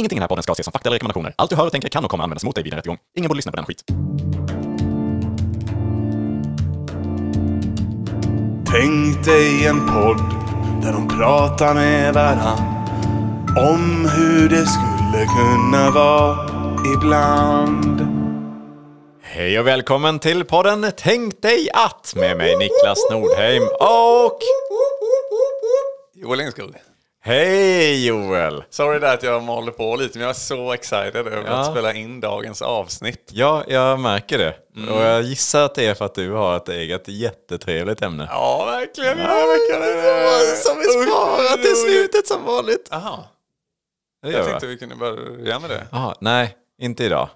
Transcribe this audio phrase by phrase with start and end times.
[0.00, 1.34] Ingenting i den här podden ska ses som fakta eller rekommendationer.
[1.36, 2.98] Allt du hör och tänker kan och kommer användas mot dig vid en rättegång.
[3.16, 3.84] Ingen borde lyssna på den skit.
[8.66, 10.18] Tänk dig en podd
[10.82, 12.58] där de pratar med varann
[13.56, 16.48] om hur det skulle kunna vara
[16.96, 18.00] ibland.
[19.22, 24.38] Hej och välkommen till podden Tänk dig att med mig Niklas Nordheim och
[26.14, 26.89] Joel Engskog.
[27.22, 28.64] Hej Joel!
[28.70, 31.50] Sorry där att jag malde på lite, men jag är så excited över Ja.
[31.52, 33.30] att spela in dagens avsnitt.
[33.32, 34.56] Ja, jag märker det.
[34.92, 38.26] Och jag gissar att det är för att du har ett eget jättetrevligt ämne.
[38.30, 39.18] Ja, verkligen.
[39.18, 40.56] Ja, verkligen.
[40.56, 42.88] Som vi sparar till slutet som vanligt.
[42.92, 43.28] Aha.
[44.22, 44.78] Det Jag gör tänkte vi.
[44.78, 45.86] kunde börja med det.
[45.92, 47.28] Jaha, nej, inte idag.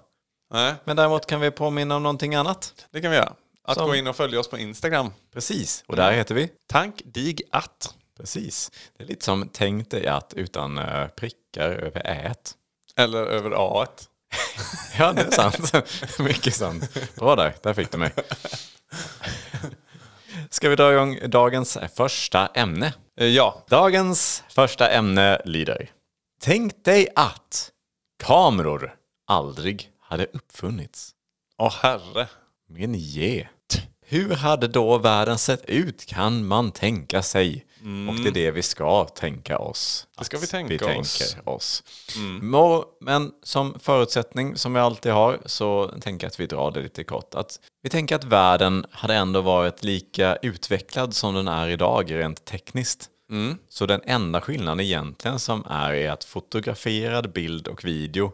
[0.53, 2.73] Nej, Men däremot kan vi påminna om någonting annat.
[2.91, 3.33] det kan vi göra.
[3.67, 5.13] Att Som- gå in och följa oss på Instagram.
[5.33, 6.49] Precis, och där heter vi?
[6.67, 7.93] Tank dig att.
[8.17, 8.71] Precis.
[8.97, 12.53] Det är lite som tänk dig att utan eh, prickar över ät.
[12.95, 13.85] Eller över A.
[14.97, 15.73] Ja, det är sant.
[16.19, 16.97] Mycket sant.
[17.15, 18.11] Bra där, där fick du mig.
[20.49, 22.93] Ska vi dra igång dagens första ämne?
[23.19, 25.91] Eh, Ja, Dagens första ämne lyder.
[26.41, 27.71] Tänk dig att
[28.23, 28.95] kameror
[29.27, 31.11] aldrig hade uppfunnits.
[31.57, 32.27] åh herre.
[32.69, 33.47] Men ge.
[34.07, 37.65] Hur hade då världen sett ut kan man tänka sig.
[38.09, 40.07] Och det är det vi ska tänka oss.
[40.17, 41.37] Det ska vi tänka vi oss.
[41.45, 41.83] Oss.
[42.41, 46.81] Må- Men som förutsättning, som vi alltid har, så tänker jag att vi drar det
[46.81, 47.35] lite kort.
[47.35, 52.45] Att vi tänker att världen hade ändå varit lika utvecklad som den är idag rent
[52.45, 53.09] tekniskt.
[53.69, 58.31] Så den enda skillnaden egentligen som är är att fotograferad bild och video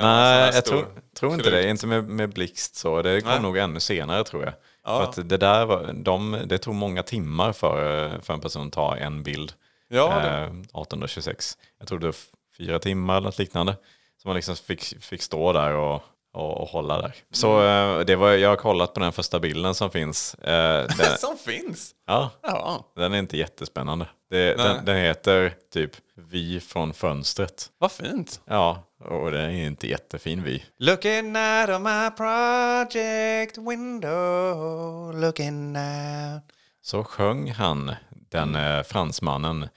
[0.00, 0.86] Sån Nej, jag tror,
[1.18, 1.68] tror inte det.
[1.70, 3.02] Inte med, med blixt så.
[3.02, 3.40] Det kom Nej.
[3.42, 4.52] nog ännu senare tror jag.
[4.84, 4.98] Ja.
[4.98, 8.72] För att det där var, de, det tog många timmar för, för en person att
[8.72, 9.52] ta en bild.
[9.88, 11.58] Ja, eh, 1826.
[11.78, 12.14] Jag tror det var
[12.58, 13.76] fyra timmar eller något liknande.
[14.22, 16.02] Så man liksom fick, fick stå där och,
[16.34, 17.14] och, och hålla där.
[17.32, 17.98] Så Mm.
[18.00, 20.34] eh, det var, jag har kollat på den första bilden som finns.
[20.34, 21.94] Eh, den, Som finns.
[22.06, 22.92] ja, Ja.
[22.96, 24.06] den är inte jättespännande.
[24.30, 27.66] Det, den, den heter typ Vy från fönstret.
[27.78, 28.40] Vad fint.
[28.44, 30.60] Ja, och det är inte jättefin vy.
[30.78, 36.42] Looking out of my project window, looking out.
[36.82, 39.68] så sjöng han, den eh, fransmannen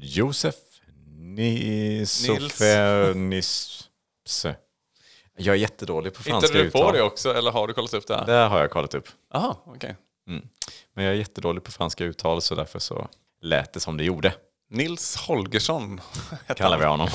[0.00, 0.54] Josef
[2.68, 4.54] Nisofernisse.
[5.36, 6.94] Jag är jättedålig på franska Hittade du på uttal.
[6.94, 8.16] det också eller har du kollat upp det?
[8.16, 8.26] här?
[8.26, 9.08] Det har jag kollat upp.
[9.32, 9.96] Jaha, okej.
[10.94, 13.08] Men jag är jättedålig på franska uttal så därför så
[13.40, 14.34] lät det som det gjorde.
[14.68, 16.00] Nils Holgersson
[16.56, 17.08] Kallar vi honom.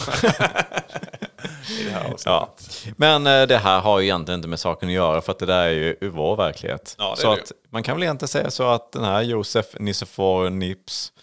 [2.26, 2.56] ja.
[2.98, 5.46] Men eh, det här har ju egentligen inte med saken att göra för att det
[5.46, 6.96] där är ju vår verklighet.
[6.98, 11.14] Ja, så att man kan väl egentligen säga så att den här Josef Nisofor Nips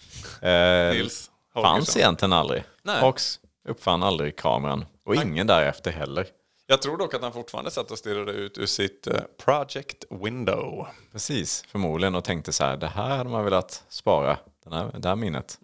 [0.42, 2.64] eh, Nils fanns egentligen aldrig.
[2.82, 3.02] Nej.
[3.02, 3.20] Och
[3.68, 4.84] uppfann aldrig kameran.
[5.04, 6.26] Och ingen därefter heller.
[6.66, 10.86] Jag tror dock att han fortfarande satt och stirrade ut ur sitt eh, project window.
[11.12, 12.14] Precis, förmodligen.
[12.14, 14.38] Och tänkte så här, det här hade man velat spara.
[14.64, 15.58] Den här, det här minnet.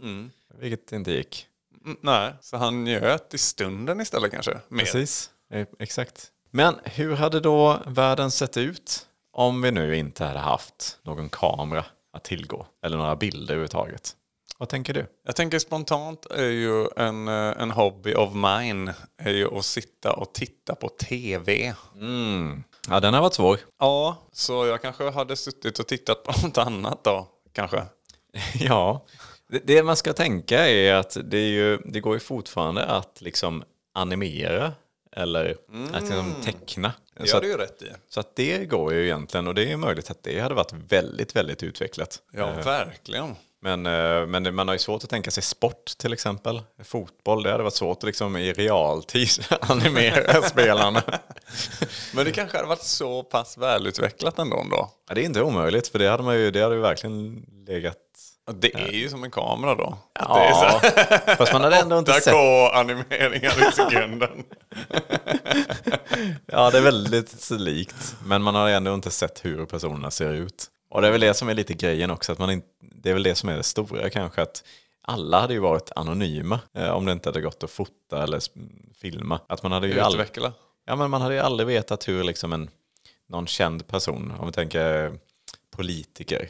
[0.58, 1.46] Vilket inte gick.
[1.84, 4.60] Mm, nej, så han njöt i stunden istället kanske.
[4.68, 4.84] Mer.
[4.84, 6.30] Precis, eh, exakt.
[6.50, 11.84] Men hur hade då världen sett ut om vi nu inte hade haft någon kamera
[12.12, 12.66] att tillgå?
[12.84, 14.16] Eller några bilder överhuvudtaget?
[14.58, 15.06] Vad tänker du?
[15.24, 20.12] Jag tänker spontant är ju en, eh, en hobby of mine är ju att sitta
[20.12, 21.74] och titta på tv.
[22.88, 23.58] Ja, den har varit svår.
[23.78, 27.82] Ja, så jag kanske hade suttit och tittat på något annat då, kanske.
[28.54, 29.06] Ja,
[29.64, 33.64] det, man ska tänka är att det, är ju, det går ju fortfarande att liksom
[33.94, 34.72] animera
[35.12, 35.56] eller
[35.92, 36.92] att liksom teckna.
[37.18, 37.86] Det Så har du ju rätt i.
[38.08, 40.72] så att det går ju egentligen och det är ju möjligt att det hade varit
[40.88, 42.22] väldigt, väldigt utvecklat.
[42.32, 43.36] Ja, Eh, verkligen.
[43.60, 46.62] Men, eh, men man har ju svårt att tänka sig sport till exempel.
[46.84, 49.28] Fotboll, det hade varit svårt att liksom i realtid
[49.60, 51.02] animera spelarna.
[52.14, 54.90] Men det kanske hade varit så pass välutvecklat ändå då.
[55.08, 57.96] Ja, det är inte omöjligt för det hade man ju, det hade ju verkligen legat...
[58.54, 59.98] Det är ju som en kamera då.
[60.12, 60.80] det är så
[61.26, 62.34] Ja, fast man hade ändå inte sett...
[62.34, 64.44] 8K-animeringar i sekunden.
[66.46, 68.16] Ja, det är väldigt likt.
[68.24, 70.66] Men man har ändå inte sett hur personerna ser ut.
[70.90, 72.32] Och det är väl det som är lite grejen också.
[72.32, 74.42] Att man inte, det är väl det som är det stora kanske.
[74.42, 74.64] Att
[75.02, 78.40] alla hade ju varit anonyma eh, om det inte hade gått att fota eller
[78.94, 79.40] filma.
[79.46, 80.52] Att man hade ju all, Utveckla.
[80.86, 82.70] Ja, men man hade ju aldrig vetat hur liksom en,
[83.28, 85.18] någon känd person, om vi tänker
[85.70, 86.48] politiker,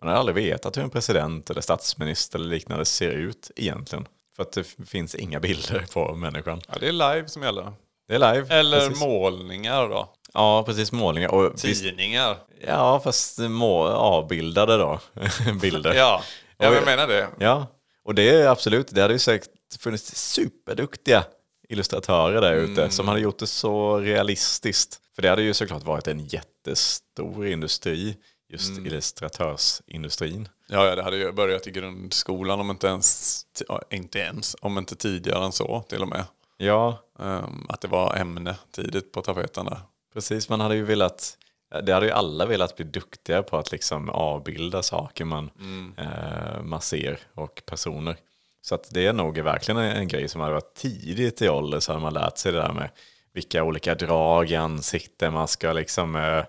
[0.00, 4.08] man hade aldrig vetat hur en president eller statsminister eller liknande ser ut egentligen.
[4.36, 6.60] För att det finns inga bilder på människan.
[6.68, 7.72] Ja, det är live som gäller.
[8.08, 8.54] Det är live.
[8.54, 9.00] Eller precis.
[9.00, 10.12] målningar då.
[10.34, 10.92] Ja, precis.
[10.92, 11.28] Målningar.
[11.34, 12.36] Och visst, Tidningar.
[12.66, 15.00] ja, fast må, avbildade då.
[15.60, 15.94] Bilder.
[15.94, 16.22] Ja,
[16.58, 17.28] ja Och- jag menar det.
[17.38, 17.66] Ja,
[18.04, 19.50] och det är absolut, det hade ju säkert
[19.80, 21.24] funnits superduktiga
[21.68, 25.00] illustratörer där ute som hade gjort det så realistiskt.
[25.14, 28.16] För det hade ju såklart varit en jättestor industri,
[28.48, 30.48] just illustratörsindustrin.
[30.68, 33.42] Ja, ja, det hade ju börjat i grundskolan om inte ens,
[33.90, 36.24] inte ens, om inte tidigare än så till och med.
[36.56, 39.80] Ja, Ehm, att det var ämne tidigt på tapeten där.
[40.12, 40.48] precis.
[40.48, 41.38] Man hade ju velat,
[41.82, 45.50] det hade ju alla velat bli duktiga på att liksom avbilda saker man,
[45.96, 48.16] eh, man ser och personer.
[48.62, 51.92] Så att det är nog verkligen en, grej som hade varit tidigt i ålder så
[51.92, 52.90] hade man lärt sig det där med
[53.32, 56.44] vilka olika drag i ansiktet man ska liksom eh,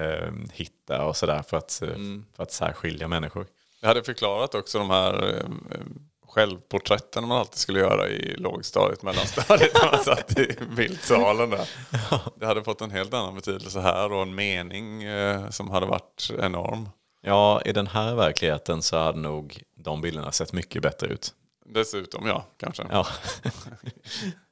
[0.00, 1.96] eh, hitta och sådär för att, eh,
[2.36, 3.46] för att särskilja människor.
[3.80, 5.80] Jag hade förklarat också de här eh,
[6.28, 11.68] självporträtten man alltid skulle göra i lågstadiet, mellanstadiet när man satt i bildsalen där.
[12.40, 16.30] Det hade fått en helt annan betydelse här och en mening eh, som hade varit
[16.38, 16.88] enorm.
[17.22, 21.34] Ja, i den här verkligheten så hade nog de bilderna sett mycket bättre ut.
[21.66, 22.86] Dessutom, ja, kanske.
[22.90, 23.06] Ja,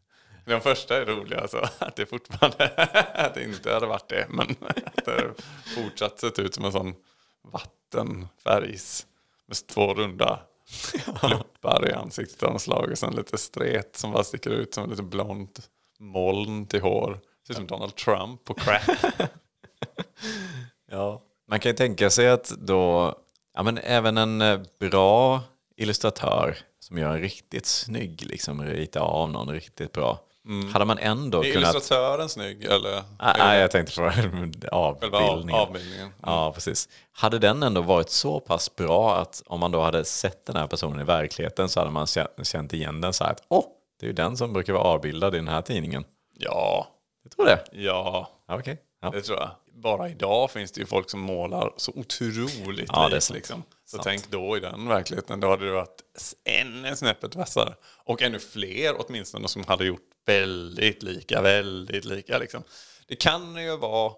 [0.48, 2.68] Den första är rolig alltså, att det fortfarande
[3.14, 4.26] att det inte hade varit det.
[4.28, 4.50] Men
[4.84, 5.34] att det
[5.74, 6.94] fortsatt sett ut som en sån
[7.42, 9.06] vattenfärgs
[9.46, 10.40] med två runda
[11.20, 12.90] pluppar i ansiktet av slag.
[12.90, 17.20] Och sen lite stret som bara sticker ut som lite blont moln till hår.
[17.46, 18.88] Ser ut som Donald Trump på crack.
[20.90, 21.22] Ja.
[21.48, 23.14] Man kan ju tänka sig att då,
[23.54, 25.42] ja men även en eh, bra
[25.76, 30.20] illustratör som gör en riktigt snygg, liksom rita av någon riktigt bra.
[30.72, 31.74] Hade man ändå Är kunnat...
[31.74, 32.92] illustratören snygg eller?
[33.20, 34.54] Nej, nej, jag tänkte på avbildningen.
[34.72, 36.08] av, avbildningen.
[36.22, 36.88] Ja, precis.
[37.12, 40.66] Hade den ändå varit så pass bra att om man då hade sett den här
[40.66, 43.64] personen i verkligheten så hade man kä- känt igen den så här att åh,
[44.00, 46.04] det är ju den som brukar vara avbildad i den här tidningen.
[46.38, 46.86] Ja,
[47.22, 47.64] Jag tror det.
[47.72, 48.30] ja.
[48.48, 48.78] Ja, okej.
[49.02, 49.10] Ja.
[49.10, 49.50] Det tror jag.
[49.82, 53.30] Bara idag finns det ju folk som målar så otroligt Ja, är likt.
[53.30, 53.62] Liksom.
[53.86, 54.04] Så Sant.
[54.04, 56.02] tänk då i den verkligheten, då hade det varit
[56.44, 57.74] ännu snäppet vassare.
[58.08, 62.38] Och ännu fler åtminstone som hade gjort väldigt lika, väldigt lika.
[62.38, 62.62] Liksom.
[63.06, 64.12] Det kan ju vara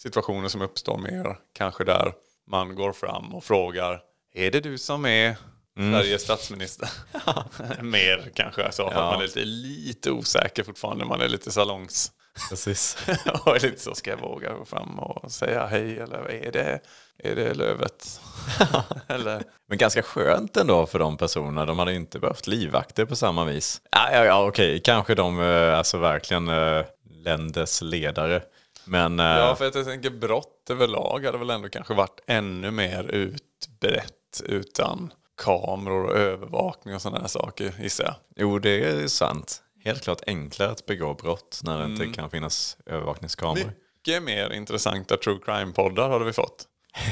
[0.00, 2.12] situationer som uppstår mer, kanske där
[2.50, 4.00] man går fram och frågar,
[4.34, 5.36] är det du som är
[5.76, 6.88] Sveriges statsminister?
[7.82, 8.88] mer kanske, så, Ja.
[8.88, 12.12] att man är lite, lite osäker fortfarande, man är lite salongs
[12.50, 12.96] Precis.
[13.44, 16.80] och är lite så ska jag våga gå fram och säga hej eller är det,
[17.18, 18.20] är det lövet?
[19.06, 21.66] eller, Men ganska skönt ändå för de personerna.
[21.66, 23.80] De hade inte behövt livvakter på samma vis.
[23.90, 24.80] Ja, ja, ja okej.
[24.80, 28.42] Kanske de eh, alltså verkligen äh, länders ledare.
[28.84, 32.70] Men eh, ja, för att jag tänker brott överlag hade väl ändå kanske varit ännu
[32.70, 35.12] mer utbrett utan
[35.42, 38.14] kameror och övervakning och sådana här saker gissar jag.
[38.36, 39.62] jo, det är sant.
[39.84, 43.72] Helt klart enklare att begå brott när det inte kan finnas övervakningskameror.
[43.96, 46.64] Mycket mer intressanta true crime-poddar hade vi fått.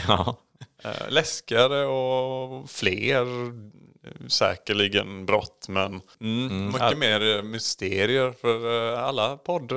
[0.09, 0.37] Ja.
[0.85, 3.27] Eh, läskigare och fler
[4.29, 9.73] säkerligen brott men mm, mycket all- mer eh, mysterier för eh, alla podd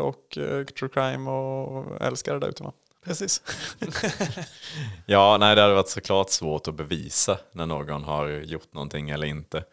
[0.00, 0.38] och
[0.78, 2.62] true crime och älskare där ute.
[2.62, 2.72] va?
[3.04, 3.42] Precis.
[5.06, 9.26] ja, nej, det hade varit såklart svårt att bevisa när någon har gjort någonting eller
[9.26, 9.64] inte.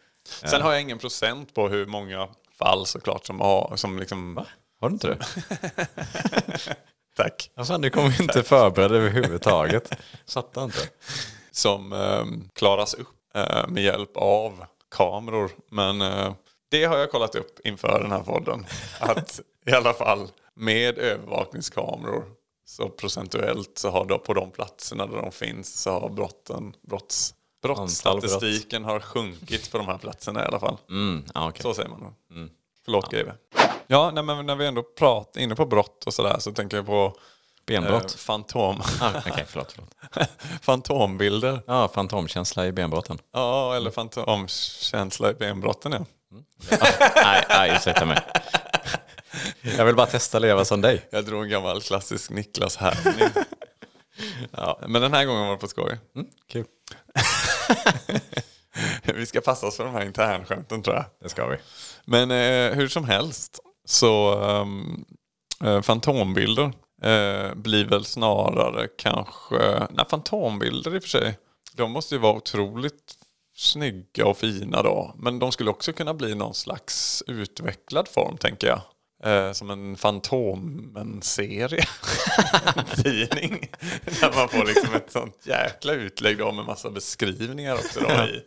[0.44, 4.40] Sen har jag ingen procent på hur många fall såklart som har, som liksom...
[4.80, 5.18] Har du inte det?
[7.16, 7.50] Tack.
[7.54, 9.90] Ja, fan, du kom ju inte förberedd överhuvudtaget.
[10.28, 10.88] Fattar inte.
[11.50, 15.50] Som eh, klaras upp eh, med hjälp av kameror.
[15.70, 16.32] Men eh,
[16.70, 18.66] det har jag kollat upp inför den här podden.
[19.00, 22.24] Att i alla fall med övervakningskameror
[22.64, 27.34] så procentuellt så har då på de platserna där de finns så har brotten, brotts,
[27.62, 30.76] brottsstatistiken har sjunkit på de här platserna i alla fall.
[30.90, 31.62] Mm, ja, okej.
[31.62, 32.14] Så säger man då.
[32.84, 33.30] Förlåt GW.
[33.92, 36.86] Ja, nej, men när vi ändå pratar inne på brott och sådär så tänker jag
[36.86, 37.12] på eh,
[37.66, 38.12] Benbrott.
[38.12, 39.94] fantom, Ah, okej, förlåt, förlåt.
[40.62, 41.62] fantombilder.
[41.66, 43.18] Ja, fantomkänsla i benbrotten.
[43.32, 46.04] Ja, eller fantomkänsla i benbrotten ja.
[47.14, 48.18] nej, nej, ursäkta mig.
[49.60, 51.08] Jag vill bara testa att leva som dig.
[51.10, 53.28] Jag drog en gammal klassisk Niklas härmning.
[54.50, 55.98] ja, men den här gången var det på skoj.
[56.52, 56.64] Kul.
[59.14, 61.04] Vi ska passa oss för de här internskämten tror jag.
[61.22, 61.56] Det ska vi.
[62.04, 65.04] Men eh, hur som helst så um,
[65.82, 66.72] fantombilder
[67.02, 71.38] eh, blir väl snarare kanske, nej fantombilder i och för sig,
[71.74, 73.14] de måste ju vara otroligt
[73.56, 75.14] snygga och fina då.
[75.18, 78.80] Men de skulle också kunna bli någon slags utvecklad form tänker jag.
[79.24, 81.84] eh, som en Fantomen-serie.
[83.02, 83.70] tidning.
[84.20, 88.42] Där man får liksom ett sånt jäkla utlägg då med massa beskrivningar också då i.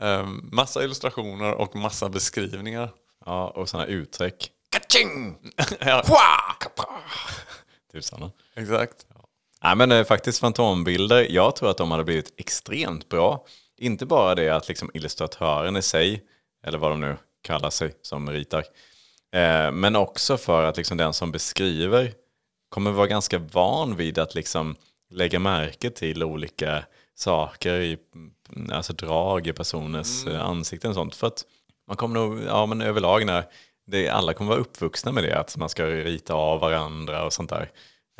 [0.00, 2.90] Eh, massa illustrationer och massa beskrivningar.
[3.26, 4.50] Ja, och sådana uttryck.
[4.70, 5.38] Kaching!
[5.80, 6.02] ja,
[7.92, 8.30] Typ sådana.
[8.54, 9.06] exakt.
[9.62, 13.44] Nej men eh, faktiskt fantombilder, jag tror att de hade blivit extremt bra.
[13.76, 16.22] Inte bara det att liksom illustratören i sig,
[16.66, 18.64] eller vad de nu kallar sig som ritar,
[19.32, 22.12] eh, men också för att liksom den som beskriver
[22.68, 24.76] kommer vara ganska van vid att liksom
[25.10, 27.98] lägga märke till olika saker, i,
[28.72, 30.40] alltså drag i personers mm.
[30.40, 31.14] ansikten och sånt.
[31.14, 31.44] För att
[31.88, 33.44] man kommer nog, ja men överlag när
[33.86, 37.50] det, alla kommer vara uppvuxna med det, att man ska rita av varandra och sånt
[37.50, 37.70] där.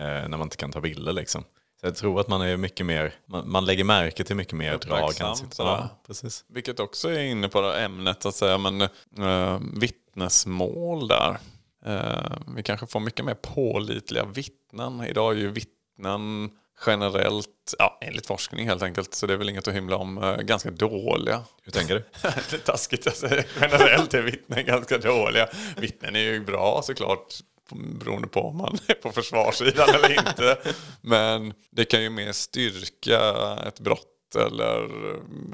[0.01, 1.45] Eh, när man inte kan ta bilder liksom.
[1.81, 4.79] Så jag tror att man är mycket mer, man, man lägger märke till mycket mer
[4.79, 5.13] drag.
[5.59, 6.45] Ja, precis.
[6.49, 11.39] Vilket också är inne på ämnet, att säga, men äh, vittnesmål där.
[11.85, 15.05] Eh, vi kanske får mycket mer pålitliga vittnen.
[15.05, 16.51] Idag är ju vittnen
[16.87, 20.37] generellt, ja, enligt forskning helt enkelt, så det är väl inget att hymla om, eh,
[20.37, 21.43] ganska dåliga.
[21.63, 22.05] Hur tänker du?
[22.23, 23.45] det är taskigt att säga.
[23.61, 25.49] Generellt är vittnen ganska dåliga.
[25.77, 27.35] Vittnen är ju bra såklart,
[27.71, 30.59] beroende på om man är på försvarssidan eller inte.
[31.01, 33.21] Men det kan ju mer styrka
[33.67, 34.89] ett brott eller,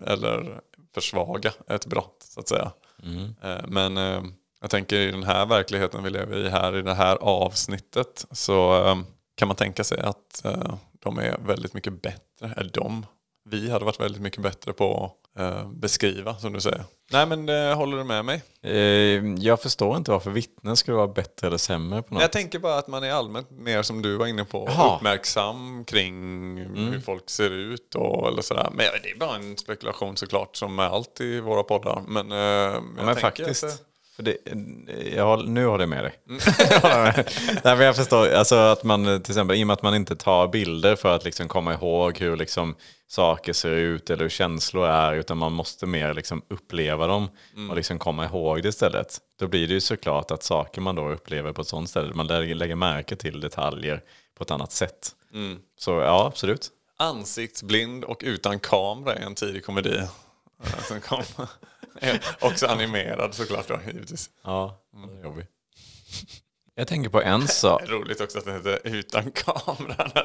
[0.06, 0.60] eller
[0.94, 2.72] försvaga ett brott så att säga.
[3.42, 4.22] Eh, Men eh,
[4.60, 8.84] jag tänker i den här verkligheten vi lever i här i det här avsnittet så
[9.36, 10.44] kan man tänka sig att
[11.02, 12.54] de är väldigt mycket bättre.
[12.56, 13.06] Eller de,
[13.50, 16.84] vi hade varit väldigt mycket bättre på att eh, beskriva som du säger.
[17.12, 18.42] Nej men eh, håller du med mig?
[18.62, 18.72] Eh,
[19.38, 22.22] jag förstår inte varför vittnen skulle vara bättre eller sämre på något.
[22.22, 24.96] Jag tänker bara att man är allmänt mer som du var inne på, Jaha.
[24.96, 26.56] uppmärksam kring
[26.92, 28.68] hur folk ser ut och eller sådär.
[28.72, 32.02] Men det är bara en spekulation såklart som med allt i våra poddar.
[32.08, 33.64] Men, Ja, men faktiskt.
[34.22, 36.14] För det, jag nu håller jag med dig.
[37.64, 40.16] Nej, men jag förstår, alltså att man till exempel, i och med att man inte
[40.16, 42.74] tar bilder för att liksom komma ihåg hur liksom
[43.08, 47.28] saker ser ut eller hur känslor är, utan man måste mer liksom uppleva dem
[47.70, 49.18] och liksom komma ihåg det istället.
[49.38, 52.26] Då blir det ju såklart att saker man då upplever på ett sånt ställe, man
[52.26, 54.00] lägger, lägger märke till detaljer
[54.38, 55.10] på ett annat sätt.
[55.78, 56.70] Så ja, absolut.
[56.96, 59.96] Ansiktsblind och utan kamera är en tidig komedi.
[60.64, 61.22] eh, Som kom.
[62.40, 64.30] Också animerad såklart då, givetvis.
[64.44, 65.48] Ja, det är jobbigt.
[66.74, 67.88] Jag tänker på en sak.
[67.88, 70.10] Roligt också att den heter Utan kamera.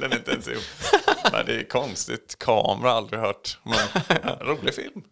[0.00, 0.64] Den är inte ens ihop.
[1.32, 2.36] Men det är konstigt.
[2.38, 3.58] Kamera aldrig hört.
[3.62, 5.02] Men rolig film.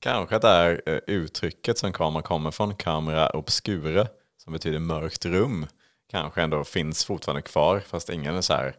[0.00, 4.06] Kanske att det är eh, uttrycket som kamera kommer från, kamera obscura,
[4.36, 5.66] som betyder mörkt rum,
[6.10, 8.76] kanske ändå finns fortfarande kvar, fast ingen är så här,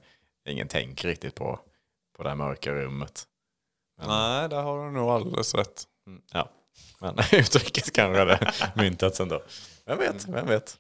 [0.50, 1.60] ingen tänker riktigt på,
[2.18, 3.24] på det här mörka rummet.
[4.08, 5.84] Nej, där har du nog alldeles rätt.
[6.08, 6.50] Mm, ja,
[7.00, 9.42] men uttrycket kanske hade myntats ändå.
[9.86, 10.78] Vem vet, vem vet.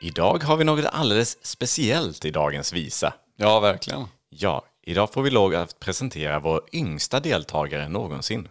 [0.00, 3.14] Idag har vi något alldeles speciellt i dagens visa.
[3.36, 4.04] Ja, verkligen.
[4.28, 8.48] Ja, idag får vi lov att presentera vår yngsta deltagare någonsin.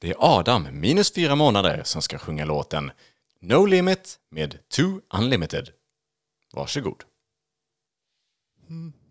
[0.00, 2.90] Det är Adam, minus fyra månader, som ska sjunga låten
[3.40, 5.68] No Limit med Too Unlimited.
[6.52, 7.04] Varsågod.
[8.68, 9.02] Mm.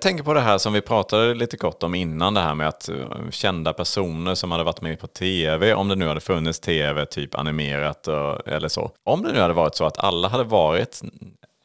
[0.00, 2.68] Jag tänker på det här som vi pratade lite kort om innan, det här med
[2.68, 6.60] att eh, kända personer som hade varit med på tv, om det nu hade funnits
[6.60, 8.90] tv, typ animerat och, eller så.
[9.04, 11.00] Om det nu hade varit så att alla hade varit,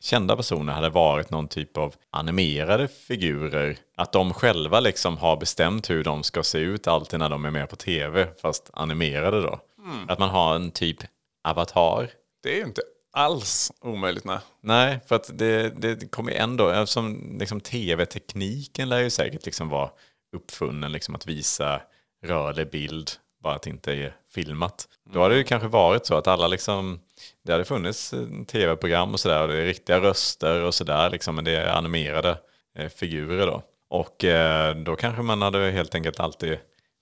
[0.01, 5.89] kända personer hade varit någon typ av animerade figurer, att de själva liksom har bestämt
[5.89, 9.59] hur de ska se ut alltid när de är med på tv, fast animerade då.
[10.07, 10.97] Att man har en typ
[11.43, 12.09] avatar
[12.43, 12.81] Det är ju inte
[13.15, 14.25] alls omöjligt.
[14.25, 14.39] Nej.
[14.61, 19.69] Nej, för att det, det kommer ju ändå, eftersom liksom tv-tekniken lär ju säkert liksom
[19.69, 19.89] vara
[20.35, 21.81] uppfunnen, liksom att visa
[22.25, 23.11] rörlig bild,
[23.43, 24.87] bara att det inte är filmat.
[25.13, 26.99] Då hade det ju kanske varit så att alla liksom,
[27.45, 31.35] det hade funnits eh, tv-program och sådär, och det är riktiga röster och sådär, liksom,
[31.35, 32.37] men det är animerade
[32.77, 33.63] eh, figurer då.
[33.89, 36.57] Och eh, då kanske man hade helt enkelt alltid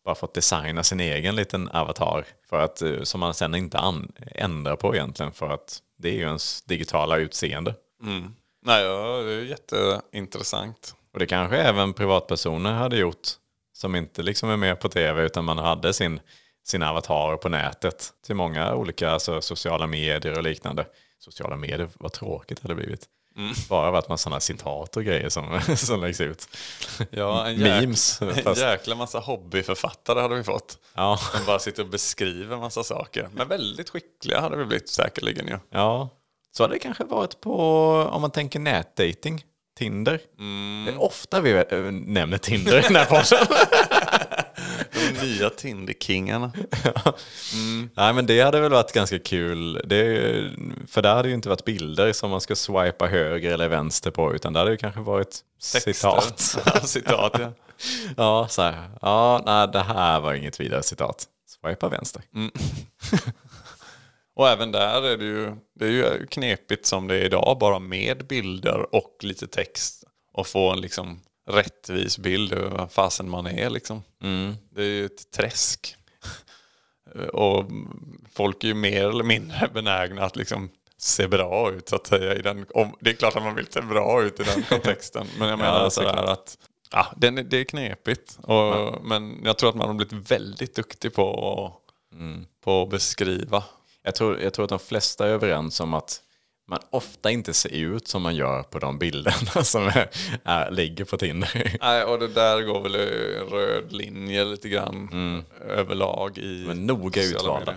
[0.06, 3.80] bara fått designa sin egen liten avatar för att, eh, som man sen inte
[4.32, 7.76] ändrar på egentligen för att det är ju ens digitala utseende.
[8.66, 10.96] Nej, ja, det är jätteintressant.
[11.14, 13.28] Och det kanske även privatpersoner hade gjort
[13.74, 16.20] som inte liksom är med på tv utan man hade sin,
[16.64, 20.86] sin avatar på nätet till många olika alltså, sociala medier och liknande.
[21.20, 23.08] Sociala medier, vad tråkigt det hade blivit.
[23.70, 26.48] Bara varit med sådana citat och grejer som, som läggs ut.
[27.12, 30.78] Ja, en, Memes, jäk, en fast- jäkla massa hobbyförfattare hade vi fått.
[30.94, 33.30] Ja, Som bara sitter och beskriver massa saker.
[33.34, 35.60] Men väldigt skickliga hade vi blivit säkerligen ju.
[35.70, 36.10] ja.
[36.58, 37.58] Så hade det kanske varit på,
[38.12, 39.44] om man tänker nätdating,
[39.78, 40.20] Tinder.
[40.86, 43.48] Det är ofta vi eh, nämner Tinder i den här podden.
[45.24, 46.52] Nya Tinder-kingarna.
[47.96, 49.82] Nej men det hade väl varit ganska kul.
[49.86, 50.52] Det,
[50.88, 54.36] för där hade ju inte varit bilder som man ska swipa höger eller vänster på.
[54.36, 56.58] Utan där hade det kanske varit citat.
[56.66, 57.54] Ja, citat ja.
[58.18, 58.90] Ja, så här.
[59.02, 61.28] Ja, nej det här var inget vidare citat.
[61.48, 62.22] Swipa vänster.
[64.36, 67.80] Och även där är det ju, det är ju knepigt som det är idag, bara
[67.80, 70.04] med bilder och lite text.
[70.34, 74.04] Och få en liksom rättvis bild över vad fasen man är liksom.
[74.72, 75.96] Det är ju ett träsk.
[77.34, 77.66] och
[78.34, 82.36] folk är ju mer eller mindre benägna att liksom se bra ut så att säga.
[82.36, 85.28] I den, om, det är klart att man vill se bra ut i den kontexten.
[85.40, 86.58] Men jag menar Ja, sådär att
[86.92, 88.38] ja, är- det är knepigt.
[88.42, 91.74] Och, Men jag tror att man har blivit väldigt duktig på,
[92.64, 93.64] på att beskriva.
[94.04, 96.22] Jag tror, jag tror att de flesta är överens om att
[96.74, 100.10] man ofta inte ser ut som man gör på de bilderna som är,
[100.44, 101.78] är, ligger på Tinder.
[101.82, 107.24] Nej, och det där går väl en röd linje lite grann överlag i Men noga
[107.24, 107.60] utvalda.
[107.60, 107.76] medier.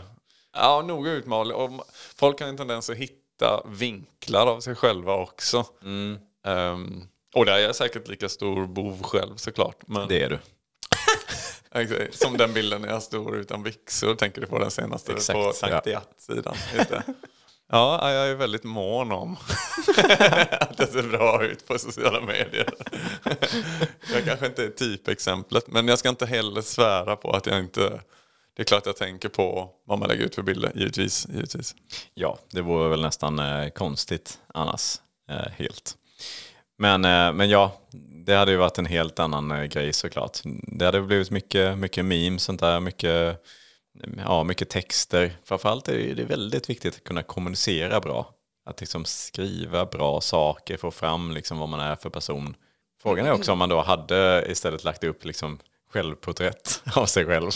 [0.52, 1.54] Ja, noga utvalda.
[1.54, 1.70] Och
[2.16, 5.64] folk har en tendens att hitta vinklar av sig själva också.
[6.46, 9.76] Ehm, och där är jag säkert lika stor bov själv såklart.
[9.86, 10.38] Men, Det är du.
[12.10, 15.52] Som den bilden när jag står utan byxor, tänker du på den senaste Exakt, på
[15.52, 15.88] Sankt
[16.18, 17.02] sidan Just det.
[17.68, 19.32] Ja, jag är väldigt mån om
[20.60, 22.68] att det ser bra ut på sociala medier.
[24.12, 28.00] jag kanske inte är typexemplet, men jag ska inte heller svära på att jag inte...
[28.56, 31.26] Det är klart jag tänker på vad man lägger ut för bilder, givetvis.
[31.34, 31.74] givetvis.
[32.14, 35.00] Ja, det vore väl nästan eh, konstigt annars.
[35.30, 35.96] Eh, helt.
[36.78, 37.80] Men, eh, men ja,
[38.26, 40.38] det hade ju varit en helt annan eh, grej såklart.
[40.44, 43.46] Det hade blivit mycket, mycket memes, sånt där, mycket,
[44.18, 45.32] ja, mycket texter.
[45.44, 48.34] Framförallt är det, väldigt viktigt att kunna kommunicera bra.
[48.64, 52.54] Att liksom skriva bra saker, få fram liksom vad man är för person.
[53.02, 55.58] Frågan är också om man då hade istället lagt upp liksom
[55.90, 57.50] självporträtt av sig själv.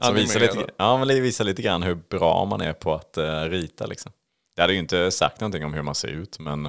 [0.00, 3.16] Som visar lite, ja, men det visar lite grann hur bra man är på att
[3.16, 3.86] eh, rita.
[3.86, 4.12] Liksom.
[4.56, 6.62] Det hade ju inte sagt någonting om hur man ser ut, men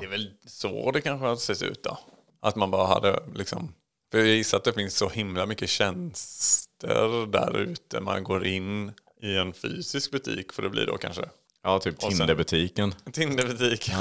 [0.00, 1.98] Det är väl så det kanske hade sett ut då.
[2.40, 3.74] Att man bara hade liksom...
[4.10, 8.00] För jag gissar att det finns så himla mycket tjänster där ute.
[8.00, 8.92] Man går in
[9.22, 11.24] i en fysisk butik, för det blir då kanske
[11.62, 12.94] ja, typ Tinderbutiken.
[13.12, 13.98] Tinderbutiken.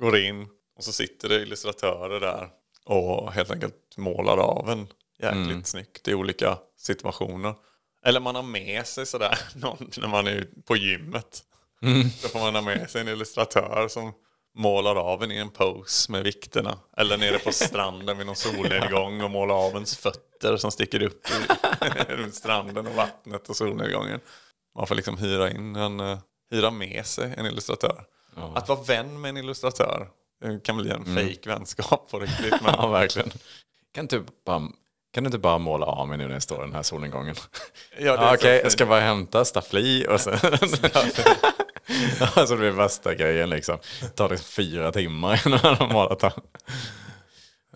[0.00, 2.48] Går in och så sitter det illustratörer där
[2.84, 4.86] och helt enkelt målar av en
[5.18, 7.54] jäkligt snyggt i olika situationer.
[8.06, 11.44] Eller man har med sig sådär någon, när man är på gymmet.
[12.22, 14.12] Då får man ha med sig en illustratör som
[14.56, 16.78] målar av en i en pose med vikterna.
[16.96, 21.22] Eller nere på stranden vid någon solnedgång och målar av ens fötter som sticker upp
[22.08, 24.20] runt stranden och vattnet och solnedgången.
[24.76, 26.18] Man får liksom hyra in en, eh,
[26.50, 28.04] hyra med sig en illustratör.
[28.54, 30.08] Att vara vän med en illustratör
[30.40, 32.62] det kan bli en fake vänskap på riktigt.
[32.62, 33.30] Men Ja, verkligen.
[33.94, 34.58] Kan du, typ bara,
[35.12, 37.34] kan du inte bara måla av mig nu när jag står i den här solnedgången?
[37.98, 38.72] Ja, Ja, så Okej, jag fint.
[38.72, 40.38] ska bara hämta staffli och sen...
[42.20, 43.78] ja, så det blir värsta grejen liksom.
[44.00, 46.30] Det tar liksom fyra timmar innan man har målat dem.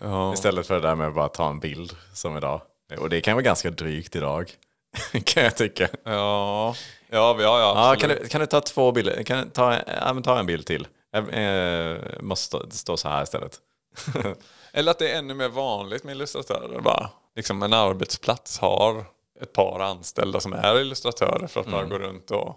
[0.01, 0.33] ja.
[0.33, 2.61] Istället för det där med att bara ta en bild som idag.
[2.99, 4.51] Och det kan vara ganska drygt idag.
[5.23, 5.87] kan jag tycka.
[6.03, 6.75] Ja,
[7.09, 9.23] ja, ja, ja, Ja, kan, du, kan du ta två bilder?
[9.23, 10.87] Kan ta, ja, ta en bild till.
[11.11, 13.59] Jag eh, måste stå, stå så här istället.
[14.73, 16.79] Eller att det är ännu mer vanligt med illustratörer.
[16.79, 17.09] Bara.
[17.35, 19.05] Liksom en arbetsplats har
[19.41, 22.55] ett par anställda som är illustratörer för att bara gå runt och,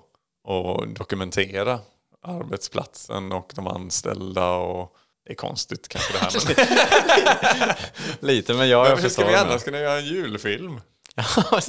[0.48, 1.80] och dokumentera
[2.22, 4.50] arbetsplatsen och de anställda.
[4.50, 6.56] Och det är konstigt kanske det här.
[6.56, 7.74] Men,
[8.28, 10.80] Lite, men jag, jag men hur ska vi annars kunna göra en julfilm?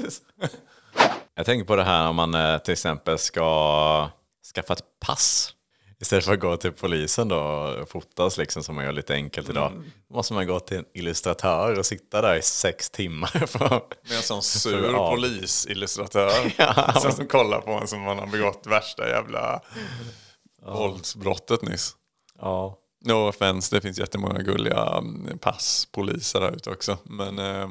[1.35, 4.09] Jag tänker på det här om man eh, till exempel ska
[4.55, 5.53] skaffa ett pass.
[6.01, 7.39] Istället för att gå till polisen då
[7.81, 9.71] och fotas liksom som man gör lite enkelt idag.
[10.09, 13.27] Då måste man gå till en illustratör och sitta där i sex timmar.
[13.47, 15.09] För, Med en sån sur Ja.
[15.11, 19.61] polisillustratör som kollar på en som man har begått värsta jävla
[20.65, 21.95] våldsbrottet nyss.
[22.41, 22.75] ja.
[23.05, 26.97] No offense, det finns jättemånga gulliga mm, passpoliser där ute också.
[27.03, 27.69] Men, eh,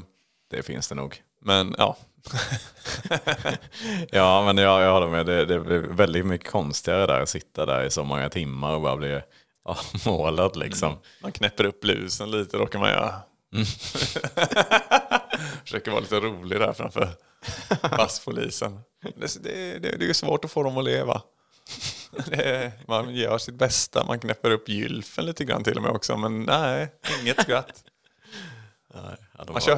[0.50, 1.22] Det finns det nog.
[1.40, 1.96] men ja,
[4.10, 5.26] ja, men jag, jag håller med.
[5.26, 8.80] Det, det blir väldigt mycket konstigare där att sitta där i så många timmar och
[8.80, 9.20] bara bli
[10.06, 10.98] målad liksom.
[11.22, 13.14] Man knäpper upp blusen lite, då kan man göra.
[15.64, 17.08] Försöker vara lite rolig där framför
[17.82, 18.80] passpolisen.
[19.16, 21.22] Det, det, det, det är svårt att få dem att leva.
[22.26, 26.16] Det, man gör sitt bästa, man knäpper upp gylfen lite grann till och med också,
[26.16, 26.88] men nej,
[27.22, 27.84] inget skratt.
[28.94, 29.76] Nej, ja, Man kör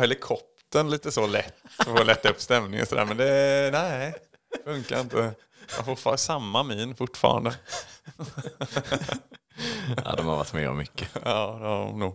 [0.70, 1.54] helikoptern lite så lätt
[1.84, 4.14] för att lätta upp stämningen sådär, men det, nej,
[4.64, 5.34] funkar inte.
[5.86, 7.54] Man får samma min fortfarande.
[10.04, 11.08] ja, de har varit med om mycket.
[11.24, 12.14] Ja, det har de nog.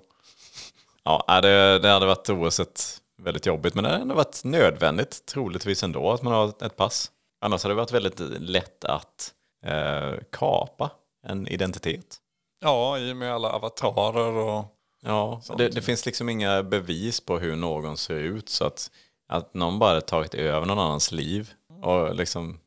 [1.03, 6.11] Ja, det, det hade varit oavsett väldigt jobbigt, men det hade varit nödvändigt, troligtvis ändå,
[6.11, 7.11] att man har ett- ett pass.
[7.41, 9.31] Annars hade det varit väldigt lätt att
[9.65, 10.91] eh, kapa
[11.27, 12.17] en identitet.
[12.61, 14.65] Ja, i och med alla avatarer och...
[15.05, 18.91] Ja, det, det finns liksom inga bevis på hur någon ser ut, så att,
[19.29, 21.51] att någon bara tagit över någon annans liv.
[21.81, 22.59] Och liksom,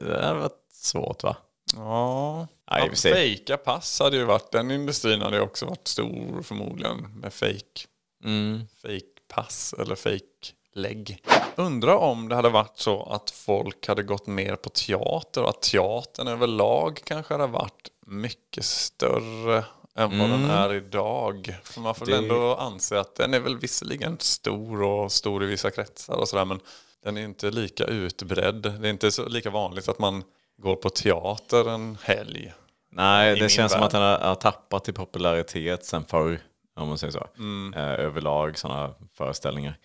[0.00, 1.36] det hade varit svårt va?
[1.74, 2.46] Ja,
[2.88, 3.12] för sig.
[3.12, 7.86] fejka pass hade ju varit, den industrin hade ju också varit stor förmodligen med fake,
[8.24, 8.66] Mm.
[8.82, 9.00] fake
[9.34, 11.22] pass eller fake lägg.
[11.56, 15.62] Undrar om det hade varit så att folk hade gått mer på teater och att
[15.62, 19.64] teatern överlag kanske hade varit mycket större
[19.96, 21.56] än vad den är idag.
[21.64, 22.28] För man får Mm.
[22.28, 26.28] Det- ändå anse att den är väl visserligen stor och stor i vissa kretsar och
[26.28, 26.60] sådär men
[27.04, 28.54] den är inte lika utbredd.
[28.80, 30.24] Det är inte så lika vanligt att man
[30.62, 32.52] går på teater en helg.
[32.92, 33.86] Nej, det känns som värld.
[33.86, 36.40] att den har, tappat i popularitet sen förr,
[36.76, 37.26] om man säger så.
[37.38, 37.74] Mm.
[37.74, 39.78] Eh, överlag sådana föreställningar.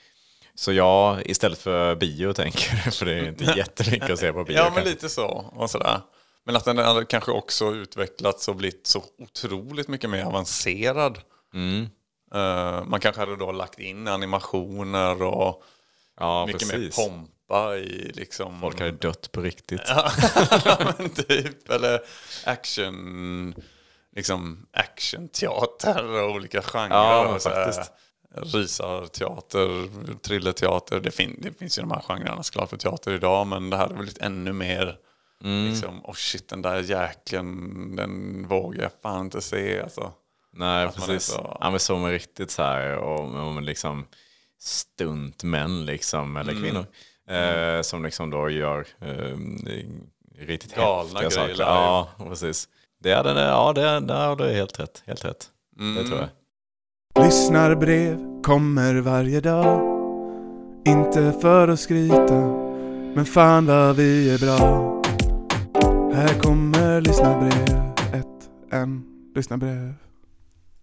[0.56, 4.44] Så ja, istället för bio tänker jag, för det är inte jättemycket att se på
[4.44, 4.56] bio.
[4.58, 4.90] Ja, men kanske.
[4.90, 5.46] lite så.
[5.56, 5.98] Och sådär.
[6.46, 11.20] Men att den hade kanske också utvecklats och blivit så otroligt mycket mer avancerad.
[11.54, 11.88] Mm.
[12.34, 15.64] Eh, man kanske hade då lagt in animationer och
[16.20, 16.98] Ja, mycket precis.
[16.98, 18.60] mer pompa i liksom...
[18.62, 19.82] Folk hade dött på riktigt.
[19.88, 21.70] ja, men typ.
[21.70, 22.00] Eller
[22.46, 23.56] action...
[24.16, 26.96] Liksom actionteater och olika genrer.
[26.96, 27.92] Ja, och faktiskt.
[28.36, 29.90] Rysarteater,
[30.22, 31.00] thrillerteater.
[31.00, 33.48] Det, fin- det finns ju de här genrerna såklart för teater idag.
[33.48, 34.98] Men det här hade blivit ännu mer...
[35.44, 35.66] Mm.
[35.70, 39.82] Liksom, oh shit, den där jäkeln, den vågar jag fan inte se.
[39.82, 40.12] Alltså.
[40.54, 41.34] Nej, Att man är precis.
[41.34, 44.06] så- Ja, men så med riktigt så här, och, och liksom
[44.60, 46.64] stuntmän liksom, eller Mm.
[46.64, 46.86] kvinnor.
[47.30, 49.38] Eh, som liksom då gör eh,
[50.40, 51.48] riktigt Galna häftiga grejer saker.
[51.54, 51.64] live.
[51.66, 52.68] Ja, precis.
[53.04, 55.04] Det hade, ja, det, där har du helt rätt.
[55.08, 55.50] Helt rätt.
[55.80, 55.96] Mm.
[55.96, 56.30] Det tror jag.
[57.26, 59.82] Lyssnarbrev kommer varje dag
[60.88, 62.34] Inte för att skryta
[63.16, 65.01] Men fan vad vi är bra
[66.14, 69.04] Här kommer lyssnarbrev Ett, en,
[69.36, 69.94] lyssnarbrev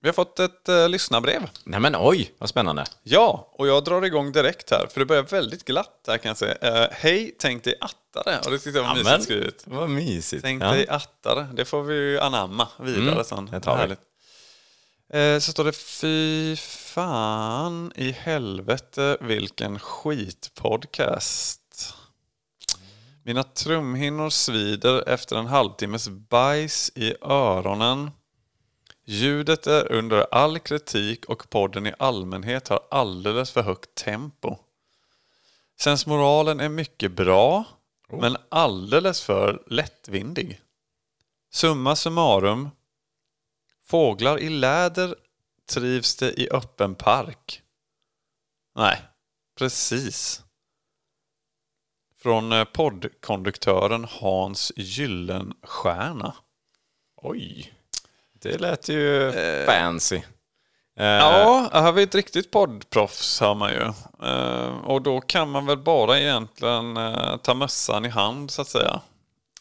[0.01, 1.43] Vi har fått ett uh, lyssnarbrev.
[1.65, 2.85] Nej men oj, vad spännande.
[3.03, 6.37] Ja, och jag drar igång direkt här, för det börjar väldigt glatt här kan jag
[6.37, 6.55] säga.
[6.55, 8.39] Eh, Hej, tänk dig attare.
[8.45, 9.63] Och det tyckte jag var Ja, mysigt skrivet.
[9.67, 10.43] Vad mysigt.
[10.43, 10.73] Tänk ja.
[10.73, 11.47] dig attare.
[11.55, 13.47] Det får vi ju anamma vidare Mm, sen.
[13.47, 13.81] det tar vi.
[13.81, 14.01] Härligt.
[15.13, 21.61] Eh, så står det fy fan i helvete vilken skitpodcast.
[23.29, 28.11] Mina trumhinnor svider efter en halvtimmes bajs i öronen.
[29.05, 34.57] Ljudet är under all kritik och podden i allmänhet har alldeles för högt tempo.
[35.81, 37.65] Sensmoralen är mycket bra,
[38.13, 40.61] men alldeles för lättvindig.
[41.53, 42.69] Summa summarum.
[43.85, 45.15] Fåglar i läder
[45.71, 47.63] trivs det i öppen park.
[48.75, 49.03] Nej,
[49.59, 50.43] precis.
[52.23, 56.35] Från eh, poddkonduktören Hans Gyllenstierna.
[57.23, 57.73] Oj,
[58.43, 59.33] det lät ju
[59.67, 60.17] fancy.
[60.17, 63.83] Eh, Ja, här har vi ett riktigt poddproffs hör man ju.
[64.29, 68.69] Eh, och då kan man väl bara egentligen eh, ta mössan i hand så att
[68.69, 69.01] säga.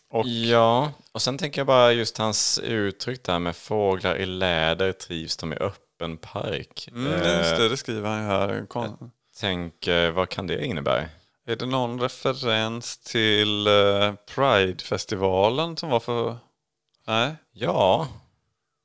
[0.09, 4.91] Och Ja, och sen tänker jag bara just hans uttryck där med fåglar i läder
[4.91, 6.89] trivs de i öppen park.
[6.91, 8.65] mm, Eh, just det, det skriver han ju här.
[8.69, 11.05] Kon- Tänk, eh, vad kan det innebära?
[11.47, 16.37] Är det någon referens till eh, Pride-festivalen som var för...
[17.07, 17.35] Nej?
[17.51, 18.07] Ja,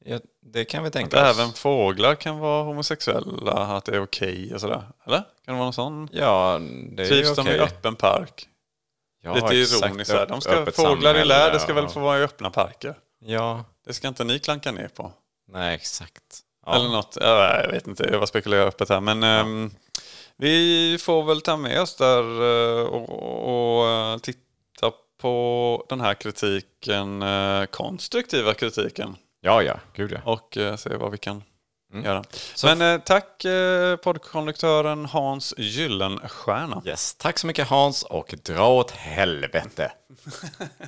[0.05, 1.39] ja det kan vi Att tänka oss.
[1.39, 4.83] även fåglar kan vara homosexuella, att det är okej och sådär.
[5.07, 5.17] Eller?
[5.19, 6.09] Kan det vara någon sån?
[6.13, 6.59] Ja,
[6.97, 7.57] det är Trivs ju de okej.
[7.57, 8.49] i öppen park?
[9.23, 10.27] Ja, Lite ironiskt här.
[10.27, 11.75] De ska, fåglar i samhälle, läder ska ja.
[11.75, 12.95] väl få vara i öppna parker?
[13.25, 15.13] Ja, Det ska inte ni klanka ner på.
[15.49, 16.23] nej exakt.
[16.67, 16.75] Ja.
[16.75, 17.19] Eller något.
[17.21, 19.01] Ja, Jag vet inte, jag bara spekulerar öppet här.
[19.01, 19.71] Men ehm,
[20.37, 26.15] vi får väl ta med oss där eh, och, och eh, titta på den här
[26.15, 29.17] kritiken, eh, konstruktiva kritiken.
[29.41, 30.33] ja, ja, gud ja.
[30.33, 31.43] Och se vad vi kan
[32.01, 32.25] göra.
[32.65, 36.83] Men eh, tack eh, poddkonduktören Hans Gyllenstierna.
[36.87, 39.93] Yes, tack så mycket Hans och dra åt helvete.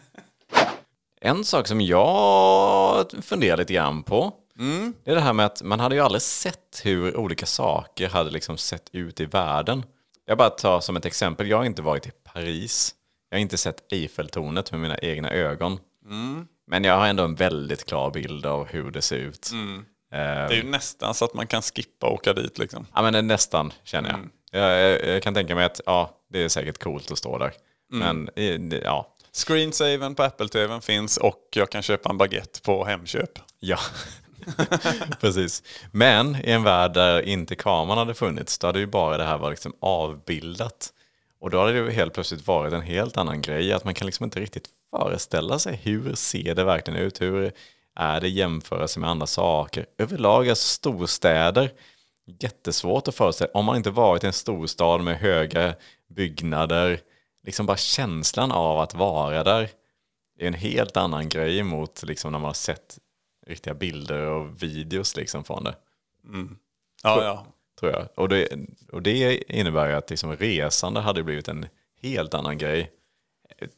[1.20, 4.33] en sak som jag funderar lite grann på
[5.05, 8.31] det är det här med att man hade ju aldrig sett hur olika saker hade
[8.31, 9.83] liksom sett ut i världen.
[10.27, 12.95] Jag bara tar som ett exempel, jag har inte varit i Paris.
[13.31, 15.79] Jag har inte sett Eiffeltornet med mina egna ögon.
[16.67, 19.51] Men jag har ändå en väldigt klar bild av hur det ser ut.
[20.11, 22.87] Det är ju nästan så att man kan skippa och åka dit liksom.
[22.95, 24.61] Ja, men det är nästan känner jag.
[24.62, 24.83] jag.
[24.90, 27.53] Jag, jag kan tänka mig att ja, det är säkert coolt att stå där.
[27.90, 32.85] Men eh, det- ja, Screensaven på Apple-TVn finns och jag kan köpa en baguette på
[32.85, 33.31] Hemköp.
[33.61, 33.79] ja.
[35.20, 35.62] precis.
[35.92, 39.38] Men i en värld där inte kameran hade funnits, då hade ju bara det här
[39.38, 40.92] varit liksom avbildat.
[41.40, 44.07] Och då hade det ju helt plötsligt varit en helt annan grej, att man kan
[44.07, 47.52] liksom inte riktigt föreställa sig hur ser det verkligen ut, hur
[47.96, 49.87] är det jämföra med andra saker.
[49.98, 51.72] Överlag, alltså storstäder,
[52.40, 55.74] jättesvårt att föreställa om man inte varit i en storstad med höga
[56.09, 57.00] byggnader,
[57.46, 59.70] liksom bara känslan av att vara där
[60.38, 62.98] är en helt annan grej mot liksom när man har sett
[63.46, 65.74] riktiga bilder och videos liksom från det.
[67.02, 67.46] Ja, ja.
[67.80, 68.09] Tror jag.
[68.14, 68.48] Och det,
[68.92, 71.66] och det innebär att liksom resande hade blivit en
[72.02, 72.90] helt annan grej.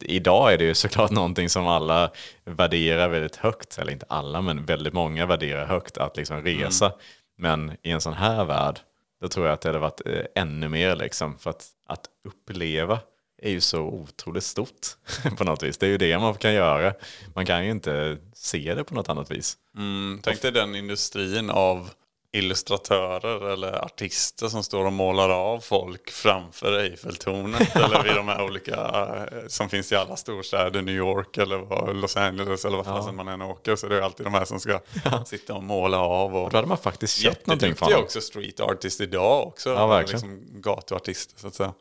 [0.01, 2.11] Idag är det ju såklart någonting som alla
[2.45, 6.93] värderar väldigt högt, eller inte alla men väldigt många värderar högt att liksom resa.
[7.37, 8.81] Men i en sån här värld,
[9.21, 11.39] då tror jag att det hade varit eh, ännu mer liksom.
[11.39, 13.01] För att, att uppleva
[13.43, 14.87] är ju så otroligt stort
[15.39, 15.79] på något vis.
[15.79, 16.95] Det är ju det man kan göra.
[17.35, 19.57] Man kan ju inte se det på något annat vis.
[19.77, 21.91] Mm, tänk dig den industrin av
[22.33, 28.45] illustratörer eller artister som står och målar av folk framför Eiffeltornet eller vid de här
[28.45, 33.17] olika eh, som finns i alla storstäder, New York eller Los Angeles eller vad fasen
[33.17, 33.77] man än åker.
[33.77, 34.81] Så det är alltid de här som ska
[35.27, 36.37] sitta och måla av.
[36.37, 38.03] Och Då hade man faktiskt köpt någonting från dem.
[38.03, 39.71] också street artist idag också.
[39.71, 40.21] Ja, verkligen.
[40.21, 41.73] Liksom gatuartister så att säga.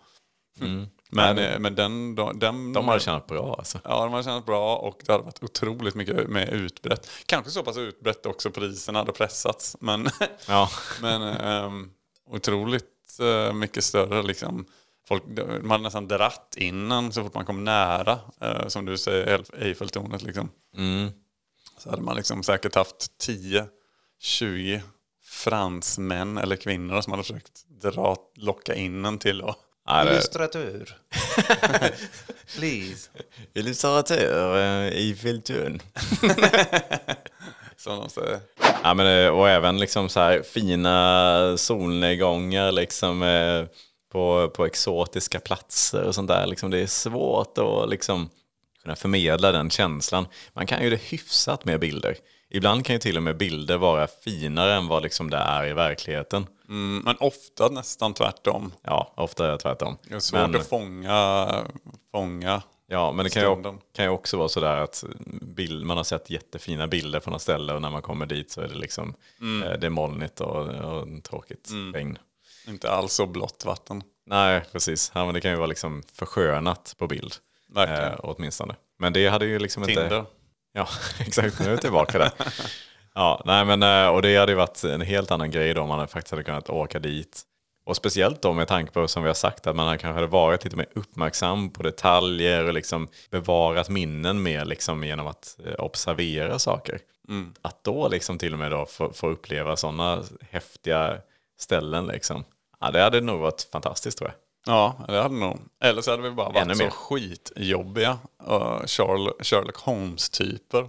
[1.10, 3.80] Men, eh, men den, de, den, De hade tjänat bra alltså.
[3.84, 7.10] Ja, de hade tjänat bra och det hade varit otroligt mycket mer utbrett.
[7.26, 9.78] Kanske så pass utbrett också priserna hade pressats.
[9.80, 10.10] Men,
[10.48, 10.70] Ja.
[11.02, 11.90] men ehm,
[12.30, 14.66] otroligt eh, mycket större liksom.
[15.08, 15.24] Folk,
[15.62, 18.20] man hade nästan dratt innan så fort man kom nära.
[18.42, 20.50] eh, som du säger, Eiffeltornet liksom.
[20.78, 21.12] Mm.
[21.78, 23.08] Så hade man liksom säkert haft
[24.22, 24.82] 10-20
[25.24, 29.56] fransmän eller kvinnor som hade försökt dra, locka in en till och
[29.90, 30.98] Illustratur.
[32.58, 33.10] Please.
[33.54, 35.82] Illustratör eh, i Filtun.
[37.78, 38.40] Som de säger.
[38.84, 43.66] Ja, men, eh, och även liksom så här fina solnedgångar liksom, eh,
[44.12, 46.48] på, på exotiska platser och sånt där.
[46.48, 48.30] Liksom, det är svårt att liksom,
[48.84, 50.28] kunna förmedla den känslan.
[50.54, 52.18] Man kan ju det hyfsat med bilder.
[52.50, 55.74] Ibland kan ju till och med bilder vara finare än vad liksom det är i
[55.74, 56.48] verkligheten.
[56.70, 58.72] Mm, men ofta nästan tvärtom.
[58.82, 59.98] Ja, ofta är det tvärtom.
[60.04, 61.48] Det är svårt Men- att fånga,
[62.12, 62.62] fånga.
[62.88, 65.04] Ja, men det kan ju, kan ju också vara sådär att
[65.42, 68.62] bild, man har sett jättefina bilder från något ställe och när man kommer dit så
[68.62, 69.64] är det liksom Mm.
[69.68, 72.18] eh, det är molnigt och, och tråkigt regn.
[72.68, 74.04] Inte alls så blått vatten.
[74.26, 75.12] Nej, precis.
[75.16, 77.34] Ja, men det kan ju vara liksom förskönat på bild.
[77.70, 78.12] Verkligen.
[78.14, 78.76] Eh, åtminstone.
[78.98, 80.26] Men det hade ju liksom inte...
[80.76, 80.88] Ja,
[81.20, 81.60] exakt.
[81.60, 82.32] Nu är vi tillbaka där.
[83.14, 85.88] Ja, nej men eh, och det hade ju varit en helt annan grej då om
[85.88, 87.42] man faktiskt hade kunnat åka dit.
[87.86, 90.64] Och speciellt då med tanke på som vi har sagt att man kanske hade varit
[90.64, 96.60] lite mer uppmärksam på detaljer och liksom bevarat minnen mer liksom genom att eh, observera
[96.60, 97.00] saker.
[97.62, 101.18] Att då liksom till och med då få, få uppleva sådana häftiga
[101.60, 102.44] ställen liksom.
[102.80, 104.45] Ja, det hade nog varit fantastiskt tror jag.
[104.66, 105.60] Ja, det hade nog.
[105.82, 106.90] Eller så hade vi bara Ännu varit så mer.
[106.90, 110.88] skitjobbiga uh, Sherlock, Holmes-typer.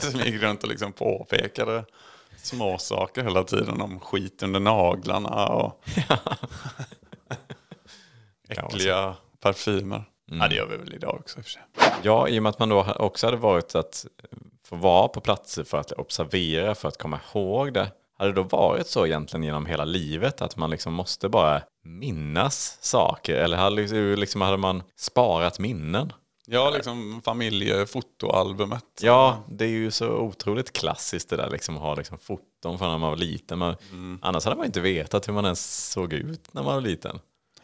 [0.10, 1.84] som gick runt och liksom påpekade
[2.36, 5.84] små saker hela tiden om skit under naglarna och
[8.48, 10.04] äckliga parfymer.
[10.30, 11.62] Ja, det gör vi väl idag också i och för sig.
[12.02, 14.06] Ja, i och med att man då också hade varit att
[14.64, 17.90] få vara på platser för att observera, för att komma ihåg det.
[18.18, 22.78] Hade det då varit så egentligen genom hela livet att man liksom måste bara minnas
[22.80, 23.34] saker?
[23.34, 26.12] Eller hade, liksom, hade man sparat minnen?
[26.46, 28.84] Ja, liksom familjefotoalbumet.
[29.00, 32.90] Ja, det är ju så otroligt klassiskt det där liksom att ha liksom foton från
[32.90, 33.58] när man var liten.
[33.58, 33.76] Man,
[34.22, 37.18] Annars hade man inte vetat hur man ens såg ut när man var liten.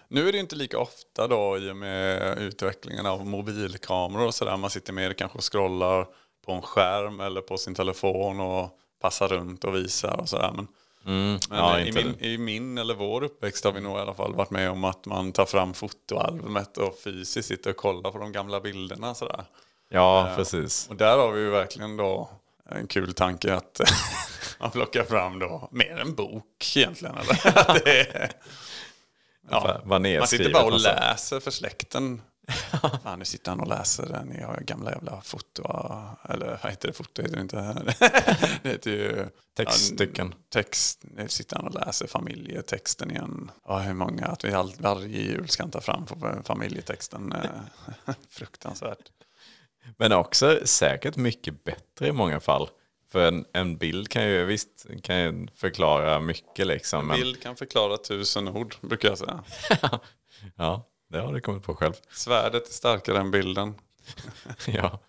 [0.09, 4.57] Nu är det inte lika ofta då i och med utvecklingen av mobilkameror och sådär.
[4.57, 6.07] Man sitter mer kanske och scrollar
[6.47, 10.53] på en skärm eller på sin telefon och passar runt och visar och sådär.
[10.55, 10.67] Men,
[11.05, 14.35] men ja, i, min, i min eller vår uppväxt har vi nog i alla fall
[14.35, 18.33] varit med om att man tar fram fotoalbumet och fysiskt sitter och kollar på de
[18.33, 19.45] gamla bilderna sådär.
[19.89, 20.89] Ja, precis.
[20.91, 22.31] Och där har vi ju verkligen då
[22.65, 23.81] en kul tanke att
[24.59, 27.15] man plockar fram då mer en bok egentligen.
[27.19, 27.75] Eller?
[27.85, 28.33] det är,
[29.51, 32.23] ja, man sitter bara och läser för släkten.
[33.03, 34.37] Fan, nu sitter han och läser den.
[34.41, 35.63] Jag har gamla jävla foto.
[36.29, 36.95] Eller vad heter det?
[36.95, 37.57] Foto heter det inte.
[38.63, 39.27] det heter ju...
[39.57, 40.35] Textstycken.
[40.37, 41.01] Ja, text.
[41.03, 43.51] Nu sitter han och läser familjetexten igen.
[43.67, 44.27] Ja, hur många?
[44.27, 46.07] Att vi all, varje jul ska ta fram
[46.45, 47.33] familjetexten.
[47.33, 49.11] Eh, Fruktansvärt.
[49.99, 52.69] Men också säkert mycket bättre i många fall.
[53.13, 57.07] För en, en bild kan ju visst kan ju förklara mycket liksom.
[57.07, 59.45] Men, Bild kan förklara tusen ord, brukar jag säga.
[60.57, 61.93] ja, det har du kommit på själv.
[62.11, 63.75] Svärdet är starkare än bilden.
[64.67, 65.01] ja.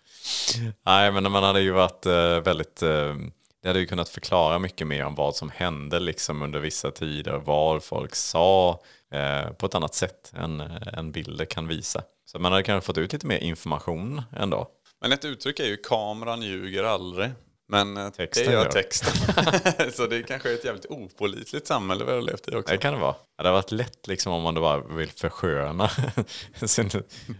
[0.86, 2.82] Nej, men man hade ju varit eh, väldigt...
[2.82, 3.14] Eh,
[3.62, 7.38] det hade ju kunnat förklara mycket mer om vad som hände liksom under vissa tider.
[7.44, 12.02] Vad folk sa eh, på ett annat sätt än, eh, än bilder kan visa.
[12.24, 14.68] Så man hade kanske fått ut lite mer information ändå.
[15.00, 17.30] Men ett uttryck är ju kameran ljuger aldrig.
[17.68, 19.12] Men eh, Texten det gör texten.
[19.92, 22.72] så det är kanske ett jävligt opolitligt samhälle vi har levt i också.
[22.72, 23.12] Det kan det vara.
[23.12, 25.90] Det hade varit lätt liksom om man bara vill försköna
[26.66, 26.90] sin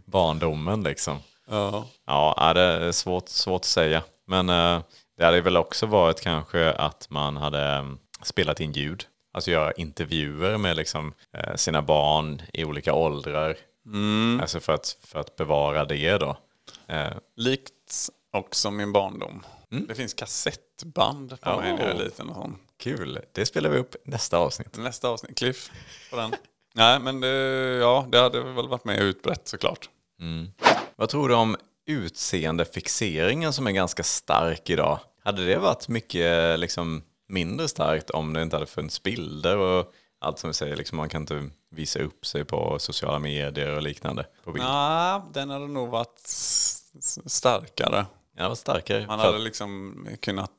[0.04, 1.18] barndomen liksom.
[1.50, 1.86] Ja.
[2.06, 4.02] Ja, det är svårt, svårt att säga.
[4.26, 4.82] Men eh,
[5.18, 7.84] det hade väl också varit kanske att man hade eh,
[8.22, 9.04] spelat in ljud.
[9.32, 13.56] Alltså göra intervjuer med liksom, eh, sina barn i olika åldrar.
[14.40, 16.36] Alltså för att, för att bevara det då.
[17.36, 19.42] Likt också min barndom.
[19.88, 22.04] Det finns kassettband på mig när jag är Oh.
[22.04, 22.58] liten och sånt.
[22.78, 24.76] kul, det spelar vi upp nästa avsnitt.
[24.78, 25.70] Nästa avsnitt, cliff
[26.10, 26.34] på den.
[26.74, 27.28] Nej, men det,
[27.80, 29.88] ja, det hade väl varit mer utbrett såklart.
[30.96, 31.56] Vad tror du om
[31.86, 34.98] utseendefixeringen som är ganska stark idag?
[35.24, 40.38] Hade det varit mycket liksom, mindre starkt om det inte hade funnits bilder och allt
[40.38, 44.26] som vi säger, liksom, man kan inte visa upp sig på sociala medier och liknande
[44.44, 44.64] på bild?
[44.66, 46.20] Nej, den hade nog varit
[47.26, 48.06] starkare.
[48.36, 49.06] Ja, var starkare.
[49.06, 50.50] Man hade liksom kunnat...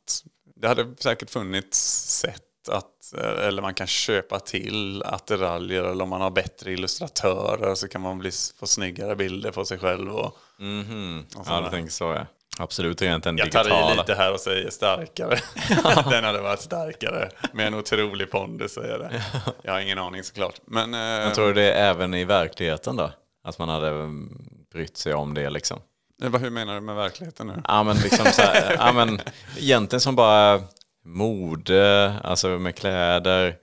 [0.55, 1.77] Det hade säkert funnits
[2.19, 3.13] sätt att...
[3.41, 8.17] Eller man kan köpa till attiraljer eller om man har bättre illustratörer så kan man
[8.19, 10.15] bli, få snyggare bilder på sig själv.
[10.15, 11.25] Och, Mhm.
[11.35, 12.25] och Ja, du tänker så ja.
[12.57, 13.93] Absolut rent den Jag tar digitala.
[13.93, 15.39] i lite här och säger starkare.
[16.09, 17.29] Den hade varit starkare.
[17.53, 19.23] Med en otrolig pondus är det.
[19.61, 20.55] Jag har ingen aning såklart.
[20.65, 23.11] Men, eh, Men tror du det är även i verkligheten då?
[23.43, 24.37] Att man hade mm,
[24.73, 25.79] brytt sig om det liksom?
[26.23, 27.61] Eh, hur menar du med verkligheten nu?
[27.67, 29.19] Ja men liksom så här, ja men
[29.57, 30.61] egentligen som bara
[31.05, 33.55] mode, alltså med kläder,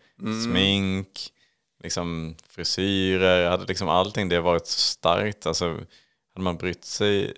[0.44, 1.08] smink,
[1.82, 5.64] liksom frisyrer, hade liksom allting det varit så starkt, alltså
[6.34, 7.34] hade man brytt sig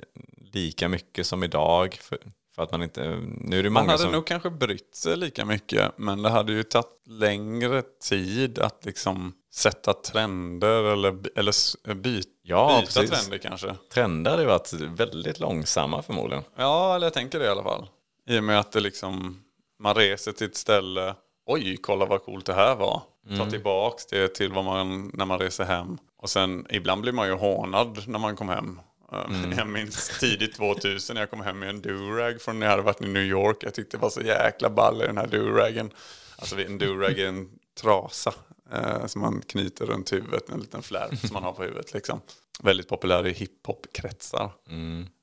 [0.53, 2.19] lika mycket som idag för,
[2.55, 5.17] för att man inte, nu är det Man många hade som, nog kanske brytt sig
[5.17, 5.93] lika mycket.
[5.99, 12.29] Men det hade ju tagit längre tid att liksom sätta trender eller, eller s- byt,
[12.47, 13.21] Ja, byta precis.
[13.21, 13.75] trender kanske.
[13.93, 16.45] trender hade varit väldigt långsamma förmodligen.
[16.57, 17.87] Ja, eller jag tänker det i alla fall.
[18.29, 19.43] I och med att det liksom,
[19.79, 21.15] man reser till ett ställe.
[21.47, 23.03] Oj, kolla vad coolt det här var.
[23.39, 25.99] Ta tillbaks det till vad man, när man reser hem.
[26.17, 28.81] Och sen, ibland blir man ju hånad när man kom hem.
[29.13, 32.71] Eh, Jag minns tidigt 2000 när jag kom hem med en durag från när jag
[32.71, 33.57] hade varit i New York.
[33.61, 35.91] Jag tyckte det var så jäkla ball i den här duragen.
[36.37, 38.35] Alltså en durag är en trasa
[38.73, 41.95] eh, som man knyter runt huvudet, en liten flärp som man har på huvudet.
[41.95, 42.21] Liksom.
[42.63, 44.51] Väldigt populär i hiphop-kretsar.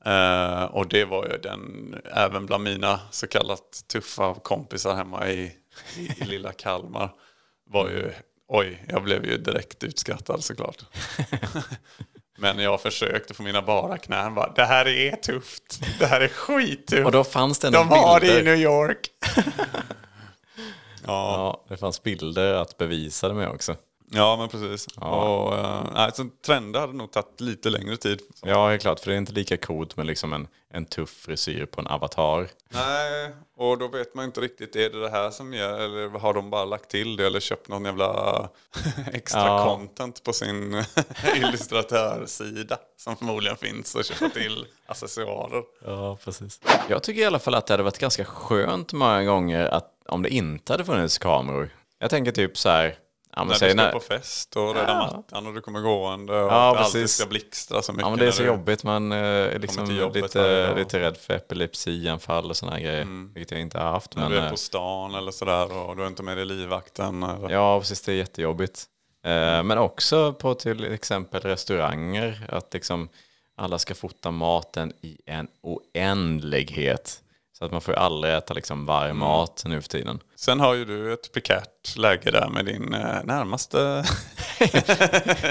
[0.06, 5.56] Eh, och det var ju den, även bland mina så kallat tuffa kompisar hemma i,
[5.97, 7.13] i, i lilla Kalmar.
[7.69, 8.12] Var ju,
[8.47, 10.86] oj, jag blev ju direkt utskrattad såklart.
[12.38, 15.82] Men jag försökte få mina bara knän bara, det här är tufft.
[15.99, 17.06] Det här är skittufft.
[17.06, 18.43] Och då fanns det De har det i.
[18.43, 19.10] New York.
[21.07, 23.75] ja, Ja, det fanns bilder att bevisa det med också
[24.13, 24.88] ja, men precis.
[24.88, 28.19] Och, eh, nej, så trender hade nog tagit lite längre tid.
[28.41, 31.10] Ja, det är klart, för det är inte lika coolt med liksom en, en tuff
[31.10, 32.47] frisyr på en avatar.
[32.69, 36.34] Nej, och då vet man inte riktigt, är det det här som gör, eller har
[36.34, 38.50] de bara lagt till det eller köpt någon jävla
[39.13, 39.65] extra Ja.
[39.65, 40.84] content på sin
[41.36, 45.63] illustratörsida som förmodligen finns och köpa till accessoarer.
[45.86, 46.60] Ja, precis.
[46.89, 50.24] Jag tycker i alla fall att det hade varit ganska skönt många gånger att om
[50.24, 51.69] det inte hade funnits kameror.
[52.00, 52.95] Jag tänker typ så här,
[53.36, 55.13] ja, När du ska när, på fest och rädda Ja.
[55.17, 58.06] mattan och du kommer gående och Ja, att det alltid ska blixtra så mycket.
[58.06, 61.34] ja, men det är så jobbigt, man eh, är liksom jobbet lite, lite rädd för
[61.34, 64.15] epilepsianfall och sådana grejer, vilket jag inte har haft.
[64.15, 66.46] När Men, du är eh, på stan eller sådär och du är inte med i
[66.46, 67.23] livvakten.
[67.23, 67.50] Eller...
[67.50, 68.02] Ja, precis.
[68.02, 68.86] Det är jättejobbigt.
[69.25, 72.48] Eh, Men också på till exempel restauranger.
[72.50, 73.10] Att liksom
[73.58, 77.21] alla ska fota maten i en oändlighet.
[77.62, 80.19] Så att man får ju aldrig äta liksom varm mat nu för tiden.
[80.35, 84.05] Sen har ju du ett prekärt läge där med din eh, närmaste,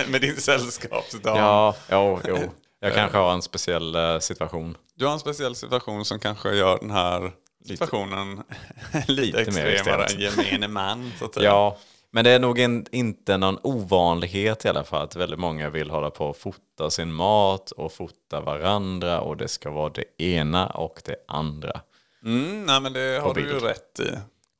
[0.09, 1.37] med din sällskapsdam.
[1.39, 2.39] Ja, jo, jo.
[2.81, 4.77] Jag kanske har en speciell eh, situation.
[4.95, 7.33] Du har en speciell situation som kanske gör den här
[7.67, 8.43] situationen
[9.09, 11.13] lite, lite mer extremare än gemene man.
[11.19, 11.47] Så att säga.
[11.47, 11.79] Ja,
[12.11, 15.91] men det är nog en, inte någon ovanlighet i alla fall att väldigt många vill
[15.91, 20.67] hålla på och fota sin mat och fota varandra och det ska vara det ena
[20.67, 21.81] och det andra.
[22.25, 24.11] Mm, nej, men det har du ju rätt i.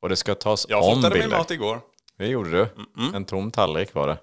[0.01, 1.37] Och det ska tas Jag om fotade min bilder.
[1.37, 1.81] mat igår.
[2.17, 2.67] Det gjorde du.
[3.15, 4.17] En tom tallrik var det.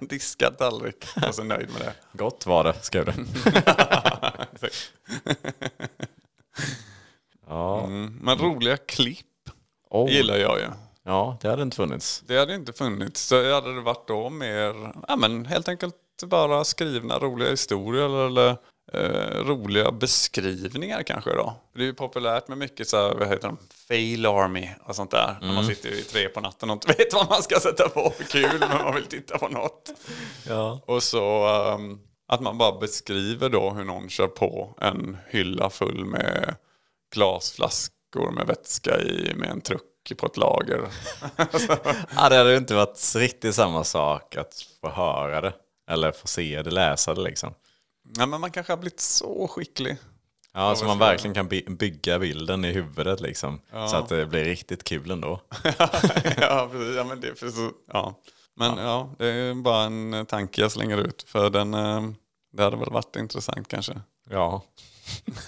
[0.06, 1.04] Diskad tallrik.
[1.16, 1.94] Jag var så nöjd med det.
[2.12, 3.12] Gott var det, skrev du.
[7.46, 7.84] ja.
[7.84, 9.26] Mm, men roliga klipp
[9.90, 10.10] Oh.
[10.10, 10.66] gillar jag ju.
[11.04, 12.22] ja, det hade inte funnits.
[12.26, 13.20] Det hade inte funnits.
[13.26, 15.94] Så hade det varit då mer, ja men helt enkelt
[16.26, 18.56] bara skrivna roliga historier eller
[18.92, 21.54] eh, roliga beskrivningar kanske då.
[21.74, 23.58] Det är ju populärt med mycket så här, vad heter de,
[23.88, 25.38] fail army och sånt där.
[25.40, 28.12] När man sitter i tre på natten och inte vet vad man ska sätta på
[28.16, 29.92] för kul men man vill titta på något.
[30.48, 30.80] Ja.
[30.86, 36.04] Och så ehm, att man bara beskriver då hur någon kör på en hylla full
[36.04, 36.56] med
[37.14, 39.82] glasflaskor med vätska i med en truck
[40.16, 40.80] på ett lager.
[42.16, 45.52] ja, det hade ju inte varit riktigt samma sak att få höra det.
[45.90, 47.54] Eller få se det, läsa det liksom.
[48.16, 49.96] Ja, men man kanske har blivit så skicklig.
[50.54, 53.60] Ja, så man verkligen kan by- bygga bilden i huvudet liksom.
[53.70, 55.40] Så att det blir riktigt kul ändå.
[56.40, 56.96] ja, precis.
[56.96, 58.14] Ja, men det är så, ja.
[58.54, 59.14] Men ja.
[59.18, 61.24] det är bara en tanke jag slänger ut.
[61.28, 62.02] För den, eh,
[62.52, 64.00] det hade väl varit intressant kanske.
[64.30, 64.62] Ja.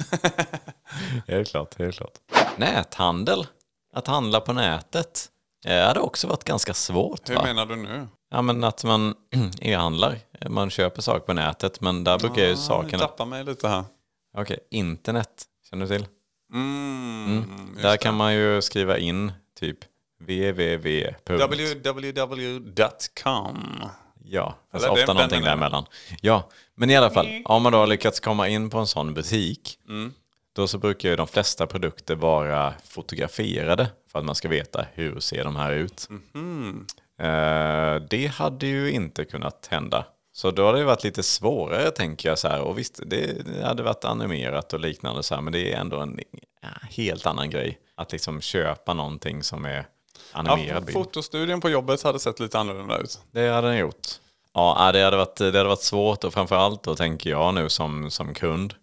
[1.26, 2.18] helt klart, helt klart.
[2.56, 3.46] Näthandel,
[3.94, 5.28] att handla på nätet,
[5.64, 7.30] eh, hade också varit ganska svårt.
[7.30, 7.42] Hur Va?
[7.44, 8.08] menar du nu?
[8.30, 9.14] Ja, men att man
[9.60, 10.18] e-handlar,
[10.48, 12.98] man köper saker på nätet, men där brukar ju Du sakerna...
[12.98, 13.84] tappar mig lite här.
[14.36, 16.06] Okej, internet, känner du till?
[16.52, 17.98] Mm, just Där det.
[17.98, 19.78] kan man ju skriva in typ
[20.20, 21.14] www.
[22.38, 23.82] www.com.
[24.24, 25.84] Ja, fast Eller det ofta den någonting däremellan.
[26.20, 29.14] Ja, men i alla fall, om man då har lyckats komma in på en sån
[29.14, 30.12] butik, Mm.
[30.52, 35.20] då så brukar ju de flesta produkter vara fotograferade för att man ska veta hur
[35.20, 36.08] ser de här ut.
[36.32, 36.86] Mhm.
[37.18, 40.04] Eh, det hade ju inte kunnat hända.
[40.32, 42.60] Så då hade det varit lite svårare tänker jag så här.
[42.60, 45.96] Och visst, det, det hade varit animerat och liknande så här, men det är ändå
[45.96, 46.20] en
[46.90, 47.78] helt annan grej.
[47.96, 49.86] Att liksom köpa någonting som är
[50.32, 53.20] animerad Ja, fotostudien på jobbet hade sett lite annorlunda ut.
[53.30, 54.06] Det hade den gjort.
[54.54, 58.10] Ja, det hade varit, det hade varit svårt och framförallt då tänker jag nu som,
[58.10, 58.74] som kund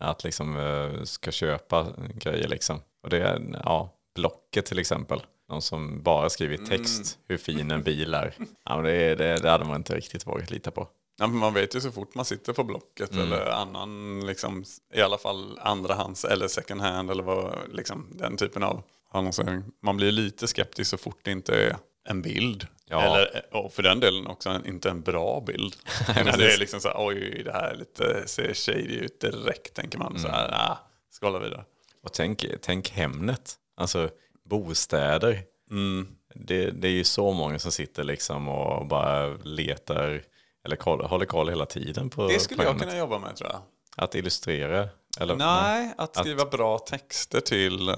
[0.00, 2.80] att liksom eh, ska köpa grejer liksom.
[3.02, 5.20] Och det ja, Blocket till exempel.
[5.52, 8.34] Någon som bara skriver i text hur fin en bil är.
[8.64, 10.88] Ja, men det, det, det hade man inte riktigt vågat lita på.
[11.18, 13.24] Ja, men man vet ju så fort man sitter på Blocket Mm.
[13.32, 18.62] eller annan, liksom, i alla fall andrahands eller second hand eller vad, liksom, den typen
[18.62, 19.62] av annonsering.
[19.82, 21.76] Man blir lite skeptisk så fort det inte är
[22.08, 22.66] en bild.
[22.88, 23.02] Ja.
[23.02, 25.76] Eller, och för den delen också inte en bra bild.
[26.24, 29.74] När det är liksom så här, oj det här är lite, ser shady ut direkt
[29.74, 30.18] tänker man.
[30.18, 30.40] Så Mm.
[30.40, 30.78] här, ah,
[31.20, 31.64] skåla vidare.
[32.02, 34.10] Och tänk, tänk Hemnet, alltså
[34.44, 35.42] bostäder.
[35.70, 36.08] Mm.
[36.34, 40.22] Det, det är ju så många som sitter liksom och bara letar
[40.64, 43.50] eller koll, håller koll hela tiden på Det skulle på jag kunna jobba med tror
[43.50, 43.60] jag.
[43.96, 44.88] Att illustrera?
[45.20, 47.94] Eller, Nej, att skriva bra texter till...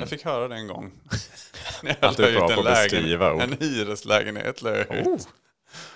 [0.00, 0.92] Jag fick höra det en gång.
[1.82, 3.42] När jag Att du är bra på att beskriva ord.
[3.42, 5.28] En hyreslägenhet la jag ut.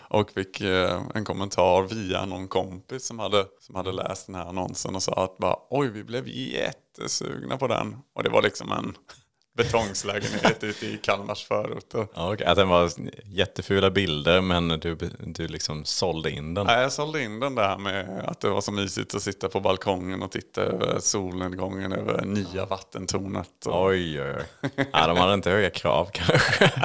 [0.08, 4.44] Och fick eh, en kommentar via någon kompis som hade, som hade läst den här
[4.44, 7.96] annonsen och sa att bara, oj vi blev jättesugna på den.
[8.14, 8.96] Och det var liksom en
[9.56, 12.06] betongslägenhet ute i Kalmars förorter.
[12.14, 12.46] Ja, okej.
[12.46, 12.90] Att den var
[13.24, 16.66] jättefula bilder men du, du liksom sålde in den.
[16.66, 19.60] Nej, jag sålde in den där med att det var så mysigt att sitta på
[19.60, 23.66] balkongen och titta över solnedgången över nya vattentornet.
[23.66, 24.70] Och, Oj, oj, oj.
[24.92, 26.72] Ja, de hade inte höga krav kanske.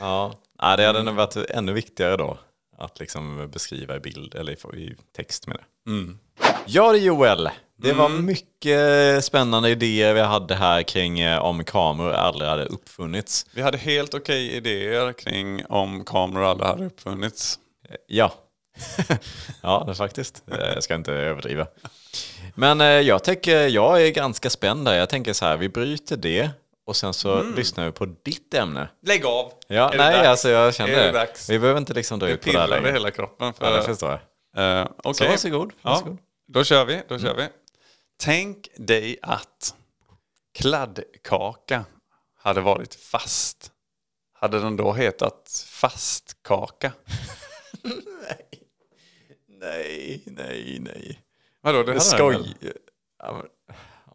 [0.00, 2.38] ja, ja, det hade nog varit ännu viktigare då.
[2.78, 5.90] Att liksom beskriva i bild, eller i text med det.
[5.90, 6.18] Mm.
[6.66, 12.12] Ja det Joel, det var mycket spännande idéer vi hade här kring eh, om kameror
[12.12, 13.46] aldrig hade uppfunnits.
[13.54, 17.58] Vi hade helt okej idéer kring om kameror aldrig hade uppfunnits.
[17.88, 18.32] Eh, Ja,
[19.62, 20.42] ja det faktiskt.
[20.50, 21.66] Eh, Jag ska inte överdriva.
[22.54, 24.94] Men jag tänker, jag är ganska spänd där.
[24.94, 26.50] Jag tänker så här, vi bryter det
[26.86, 28.88] och sen så lyssnar vi på ditt ämne.
[29.06, 29.52] Lägg av!
[29.68, 31.28] Ja, Är nej alltså jag känner Är det?
[31.48, 32.92] Vi behöver inte liksom dra ut på det här längre.
[32.92, 33.52] hela kroppen.
[33.60, 34.20] Ja, det För, förstår
[34.56, 34.80] jag.
[34.80, 35.72] uh, Så Okej, varsågod.
[35.82, 36.12] varsågod.
[36.20, 37.02] Ja, då kör vi.
[37.08, 37.48] Då kör vi.
[38.18, 39.74] Tänk dig att
[40.54, 41.84] kladdkaka
[42.38, 43.72] hade varit fast.
[44.32, 46.92] Hade den då hetat fastkaka?
[49.60, 51.20] Nej, nej, nej.
[51.60, 52.32] Vadå, det hade den skoj.
[52.32, 52.72] väl?
[53.18, 53.42] Ja,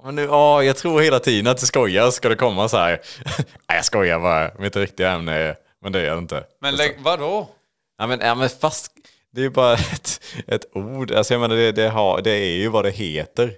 [0.03, 3.01] men, nu, ja, jag tror hela tiden att det skojar ska det komma så här.
[3.37, 4.51] Nej, jag skojar bara.
[4.59, 5.55] Mitt riktiga ämne är...
[5.81, 6.43] Men det är det inte.
[6.59, 7.49] Men lägg, vadå?
[7.97, 8.91] Ja, men, ja, men fast
[9.31, 11.11] det är bara ett, ett ord.
[11.11, 13.53] Alltså, jag menar, det, det, har, det är ju vad det heter.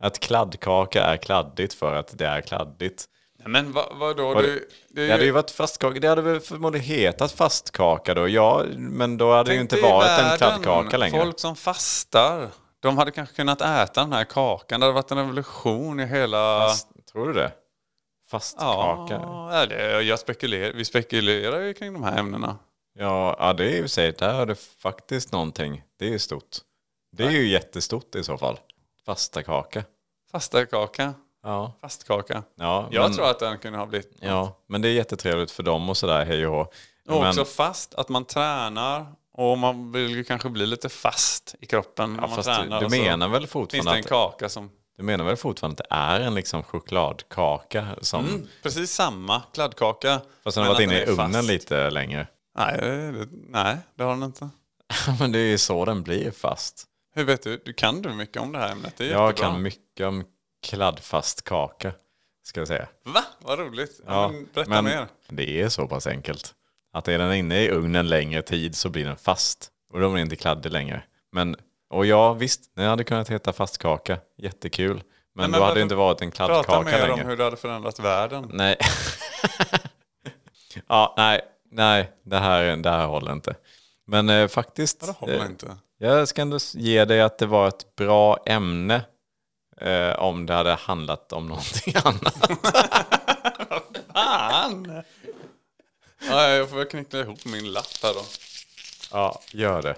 [0.00, 3.04] Att kladdkaka är kladdigt för att det är kladdigt.
[3.46, 4.34] Men vad, vadå?
[4.34, 6.00] Var det- Du, du, Det hade ju varit fastkaka.
[6.00, 8.28] Det hade väl förmodligen hetat fastkaka då.
[8.28, 11.18] Ja, men då hade det ju inte varit en världen, kladdkaka längre.
[11.24, 12.48] Folk som fastar.
[12.80, 14.80] De hade kanske kunnat äta den här kakan.
[14.80, 16.60] Det hade varit en revolution i hela...
[16.60, 17.52] Fast, tror du det?
[18.30, 19.14] Fastkaka?
[19.14, 22.56] Ja, Ja, det, jag spekulerar, vi spekulerar ju kring de här ämnena.
[22.98, 24.12] Ja, det är ju sig.
[24.12, 25.82] Där är det faktiskt någonting.
[25.98, 26.56] Det är ju stort.
[27.16, 28.58] Det är ju jättestort i så fall.
[29.06, 29.84] Fastakaka.
[30.32, 31.14] Fastakaka.
[31.42, 32.42] Ja, Fastkaka.
[32.56, 34.12] ja, Jag men, tror att den kunde ha blivit...
[34.20, 36.60] ja, men det är jättetrevligt för dem och sådär, hej och hå.
[36.60, 41.54] Och Men- också fast, att man tränar och man vill ju kanske bli lite fast
[41.60, 42.80] i kroppen när Ja, man fast tränar.
[42.80, 44.70] du, du menar väl finns fortfarande det en kaka som...
[44.96, 50.20] du menar väl fortfarande att det är en liksom chokladkaka som, Mm, precis samma kladdkaka.
[50.44, 51.48] fast den har varit inne i ugnen fast.
[51.48, 52.26] lite längre.
[52.58, 52.78] Nej
[53.12, 54.48] det, nej, det har den inte.
[55.20, 56.84] men det är ju så den blir fast.
[57.14, 57.62] Hur vet du?
[57.64, 58.94] Du kan du mycket om det här ämnet?
[58.96, 59.50] Det är Jag jättebra.
[59.50, 60.24] kan mycket om
[60.66, 61.92] kladdfast kaka,
[62.42, 62.88] ska jag säga.
[63.04, 63.24] Va?
[63.38, 64.00] Vad roligt.
[64.06, 65.06] Ja, Ja, men berätta men mer.
[65.28, 66.54] det är så pass enkelt.
[66.92, 69.68] Att är den inne i ugnen längre tid så blir den fast.
[69.92, 71.02] Och då blir den inte kladdig längre.
[71.32, 71.56] Men,
[71.90, 74.18] och ja, visst, den hade kunnat heta fastkaka.
[74.36, 75.02] Jättekul.
[75.34, 77.12] Men, men då hade det inte varit en Prata kladdkaka mer längre.
[77.22, 78.50] om hur det hade förändrat världen.
[78.52, 78.76] Nej.
[80.88, 81.40] ja, nej,
[81.70, 83.54] nej, det här, det här håller inte.
[84.04, 85.76] Men eh, faktiskt, Det håller eh, inte.
[85.98, 89.02] jag ska ändå ge dig att det var ett bra ämne.
[89.80, 92.50] Eh, om det hade handlat om någonting annat.
[94.12, 95.02] Fan!
[96.28, 98.20] Ja, jag får knyckla ihop min lapp här då.
[99.12, 99.96] ja, gör det.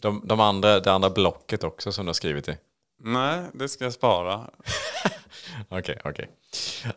[0.00, 2.56] De, de andra, det andra blocket också som du har skrivit i.
[2.98, 4.50] Nej, det ska jag spara.
[5.68, 6.30] Okej, okej.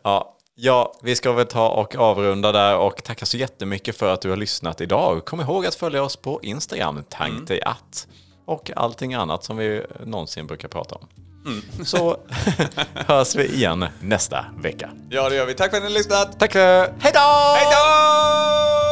[0.02, 4.20] Ja, ja, vi ska väl ta och avrunda där och tacka så jättemycket för att
[4.20, 5.24] du har lyssnat idag.
[5.24, 8.06] Kom ihåg att följa oss på Instagram, tank dig att.
[8.44, 11.06] Och allting annat som vi någonsin brukar prata om.
[11.84, 12.16] Så
[12.94, 14.90] hörs vi igen nästa vecka.
[15.10, 15.54] Ja, det gör vi.
[15.54, 16.40] Tack för att ni har lyssnat.
[16.40, 16.54] Tack!
[16.54, 17.54] Hej då!
[17.56, 18.87] Hej då!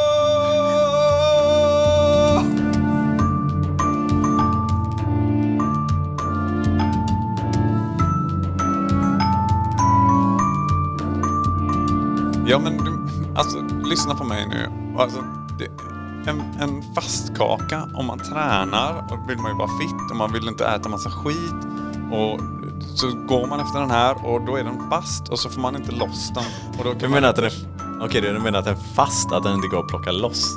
[12.49, 12.99] Ja men du,
[13.36, 14.70] alltså lyssna på mig nu.
[14.99, 15.24] Alltså,
[15.59, 15.68] det,
[16.30, 20.49] en, en fastkaka, om man tränar och vill man ju vara fit och man vill
[20.49, 21.66] inte äta massa skit.
[22.12, 22.40] Och
[22.94, 25.76] så går man efter den här och då är den fast och så får man
[25.76, 26.44] inte loss den.
[26.78, 27.53] Och då kan Du man menar att den är,
[28.03, 30.57] okej, du menar att den är fast, att den inte går att plocka loss?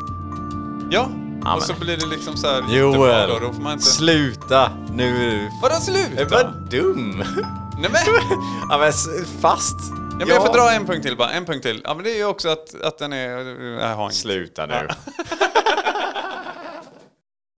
[0.90, 1.10] Ja,
[1.44, 3.40] Ja, och så blir det liksom så här Joel, då.
[3.40, 3.86] Då får man inte...
[3.86, 4.72] sluta!
[4.94, 5.50] Nu...
[5.62, 6.26] Vadå sluta?
[6.30, 7.24] Vad dum!
[7.78, 8.02] Nej men!
[8.70, 8.94] ja men
[9.42, 9.80] fast!
[10.20, 11.82] Ja, men jag får dra en punkt till bara, en punkt till.
[11.84, 13.30] Ja men det är ju också att, att den är...
[13.80, 14.16] Jag har inget.
[14.16, 14.74] Sluta nu.